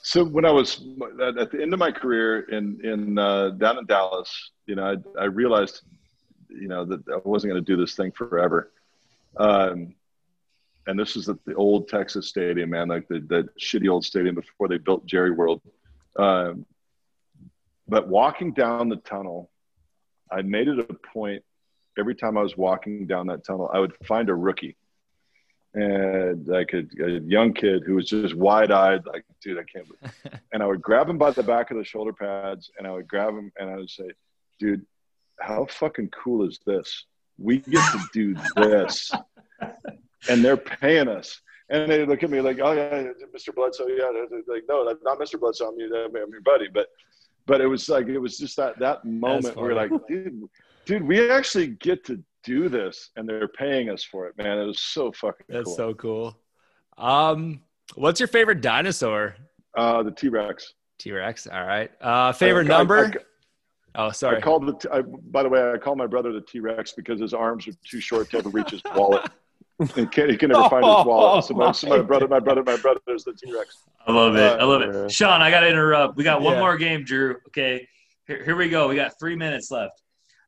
[0.01, 0.82] So when I was
[1.21, 4.95] at at the end of my career in in uh, down in Dallas, you know,
[5.17, 5.82] I, I realized,
[6.50, 8.72] you know, that I wasn't going to do this thing forever.
[9.38, 9.95] Um,
[10.88, 14.36] and this is at the old Texas Stadium, man, like the that shitty old stadium
[14.36, 15.62] before they built Jerry World.
[16.18, 16.66] Um,
[17.88, 19.50] but walking down the tunnel,
[20.32, 21.43] I made it a point
[21.97, 24.78] every time I was walking down that tunnel, I would find a rookie
[25.74, 29.86] and like a, a young kid who was just wide eyed, like, dude, I can't.
[29.88, 30.39] Believe.
[30.54, 33.08] and I would grab him by the back of the shoulder pads, and I would
[33.08, 34.10] grab him, and I would say,
[34.60, 34.86] dude,
[35.42, 37.06] how fucking cool is this?
[37.38, 39.12] We get to do this,
[40.30, 41.42] and they're paying us.
[41.70, 43.04] and they look at me like, "Oh yeah,
[43.36, 43.54] Mr.
[43.54, 45.40] Bledsoe." Yeah, they're like, "No, not Mr.
[45.40, 45.70] Bledsoe.
[45.70, 46.88] I'm your, I'm your buddy." But
[47.46, 50.44] but it was like it was just that that moment where like, dude,
[50.86, 54.58] dude, we actually get to do this, and they're paying us for it, man.
[54.58, 55.76] It was so fucking That's cool.
[55.76, 56.38] so cool.
[56.98, 57.62] Um,
[57.96, 59.36] what's your favorite dinosaur?
[59.76, 60.74] uh, the T Rex.
[60.98, 61.48] T Rex.
[61.48, 61.92] All right.
[62.02, 63.14] Uh, favorite number?
[63.96, 64.38] Oh, sorry.
[64.38, 64.74] I, called the.
[64.74, 67.68] T- I, by the way, I call my brother the T Rex because his arms
[67.68, 69.30] are too short to ever reach his wallet.
[69.96, 71.46] he, can't, he can never find his wallet.
[71.46, 73.84] So my, so my brother, my brother, my brother is the T Rex.
[74.06, 74.60] I love it.
[74.60, 75.12] I love Uh, it.
[75.12, 76.18] Sean, I got to interrupt.
[76.18, 76.60] We got one Yeah.
[76.60, 77.38] more game, Drew.
[77.48, 77.88] Okay.
[78.28, 78.88] Here, here we go.
[78.88, 80.02] We got three minutes left.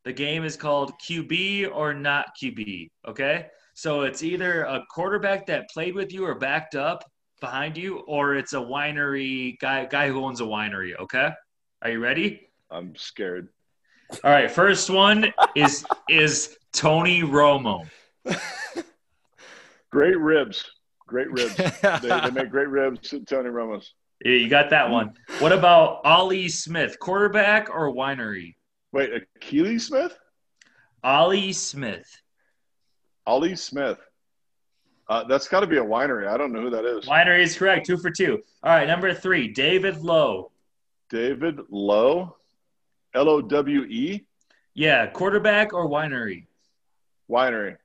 [0.03, 2.89] The game is called QB or not QB.
[3.07, 3.47] Okay.
[3.73, 7.03] So it's either a quarterback that played with you or backed up
[7.39, 10.95] behind you, or it's a winery guy, guy who owns a winery.
[10.99, 11.29] Okay.
[11.81, 12.47] Are you ready?
[12.71, 13.49] I'm scared.
[14.23, 14.49] All right.
[14.49, 17.87] First one is is Tony Romo.
[19.91, 20.71] Great ribs.
[21.05, 21.55] Great ribs.
[21.55, 23.93] they, they make great ribs at Tony Romo's.
[24.23, 25.13] Yeah, You got that one.
[25.39, 28.55] What about Ollie Smith, quarterback or winery?
[28.93, 29.11] Wait,
[29.41, 30.17] Keely Smith?
[31.03, 32.07] Ollie Smith.
[33.27, 33.99] Ollie Smith.
[35.09, 36.27] Uh, that's got to be a winery.
[36.27, 37.05] I don't know who that is.
[37.05, 37.85] Winery is correct.
[37.85, 38.41] Two for two.
[38.63, 40.51] All right, number three, David Lowe.
[41.09, 42.37] David Lowe.
[43.13, 44.25] L O W E.
[44.73, 46.45] Yeah, quarterback or winery?
[47.29, 47.77] Winery.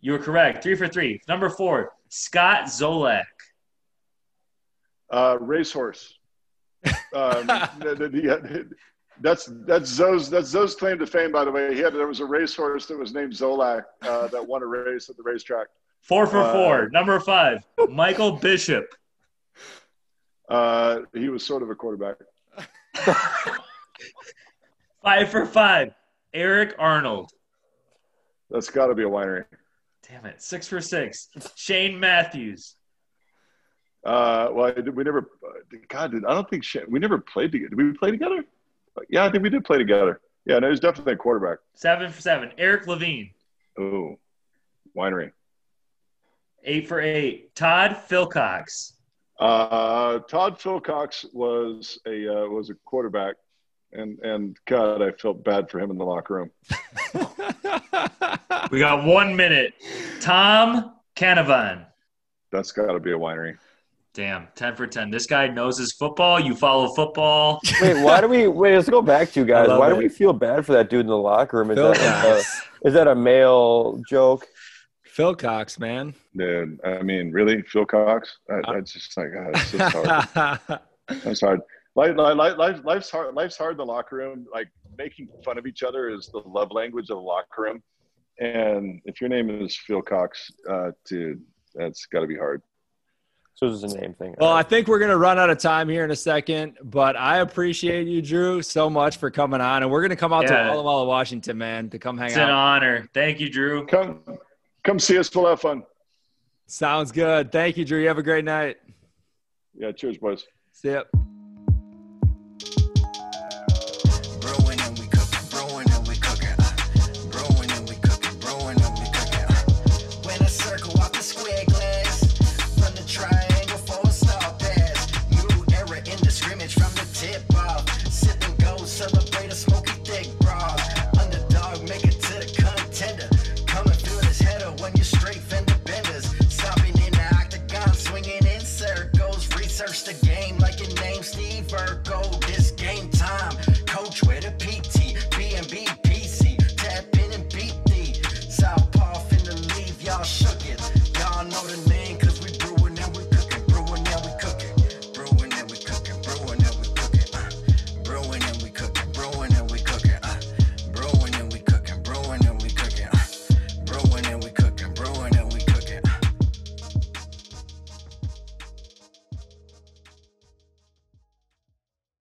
[0.00, 0.62] You were correct.
[0.62, 1.20] Three for three.
[1.28, 3.24] Number four, Scott Zolak.
[5.10, 6.14] Uh, racehorse.
[7.14, 7.46] Um,
[7.80, 8.36] th- th- yeah,
[9.20, 11.32] that's that's Zoe's that's Zoe's claim to fame.
[11.32, 14.46] By the way, he had there was a racehorse that was named Zolak uh, that
[14.46, 15.66] won a race at the racetrack.
[16.02, 16.88] Four for Uh, four.
[16.90, 18.86] Number five, Michael Bishop.
[20.48, 22.16] Uh, he was sort of a quarterback.
[25.02, 25.94] Five for five,
[26.34, 27.30] Eric Arnold.
[28.50, 29.44] That's got to be a winery.
[30.08, 30.40] Damn it.
[30.42, 32.76] Six for six, Shane Matthews.
[34.04, 35.28] Uh, well, we never.
[35.88, 37.70] God, did, I don't think Sha- we never played together.
[37.70, 38.44] Did we play together?
[39.10, 40.20] Yeah, I think we did play together.
[40.46, 41.58] Yeah, no, he's definitely a quarterback.
[41.74, 43.30] Seven for seven, Eric Levine.
[43.78, 44.18] Oh,
[44.96, 45.32] winery.
[46.64, 48.94] Eight for eight, Todd Philcox.
[49.38, 53.36] Uh, Todd Philcox was a uh, was a quarterback,
[53.92, 56.50] and and God, I felt bad for him in the locker room.
[58.70, 59.74] We got one minute.
[60.20, 61.86] Tom Canavan.
[62.52, 63.56] That's got to be a winery.
[64.14, 65.10] Damn, 10 for 10.
[65.10, 66.40] This guy knows his football.
[66.40, 67.60] You follow football.
[67.80, 68.74] Wait, why do we wait?
[68.74, 69.68] Let's go back to you guys.
[69.68, 71.70] love Why do we feel bad for that dude in the locker room?
[71.70, 74.46] Is Phil that, uh, like a, is that a male joke?
[75.04, 76.14] Phil Cox, man.
[76.36, 78.38] Dude, I mean, really, Phil Cox?
[78.50, 80.80] I, I just like, God, it's just hard.
[81.24, 81.60] It's hard.
[81.94, 83.34] Life, life, life, life's hard.
[83.34, 84.46] Life's hard in the locker room.
[84.52, 87.82] Like making fun of each other is the love language of the locker room.
[88.38, 91.42] And if your name is Phil Cox, uh, dude,
[91.74, 92.62] that's got to be hard.
[93.54, 94.36] So this is a name thing.
[94.38, 97.16] well, I think we're going to run out of time here in a second, but
[97.16, 99.82] I appreciate you, Drew, so much for coming on.
[99.82, 100.62] And we're going to come out Yeah.
[100.62, 102.30] to Walla Walla, Washington, man, to come hang out.
[102.30, 103.08] It's an honor.
[103.12, 103.84] Thank you, Drew.
[103.88, 104.20] Come,
[104.84, 105.34] come see us.
[105.34, 105.82] We'll have fun.
[106.68, 107.50] Sounds good.
[107.50, 107.98] Thank you, Drew.
[108.00, 108.76] You have a great night.
[109.76, 109.90] Yeah.
[109.90, 110.44] Cheers, boys.
[110.72, 111.02] See ya.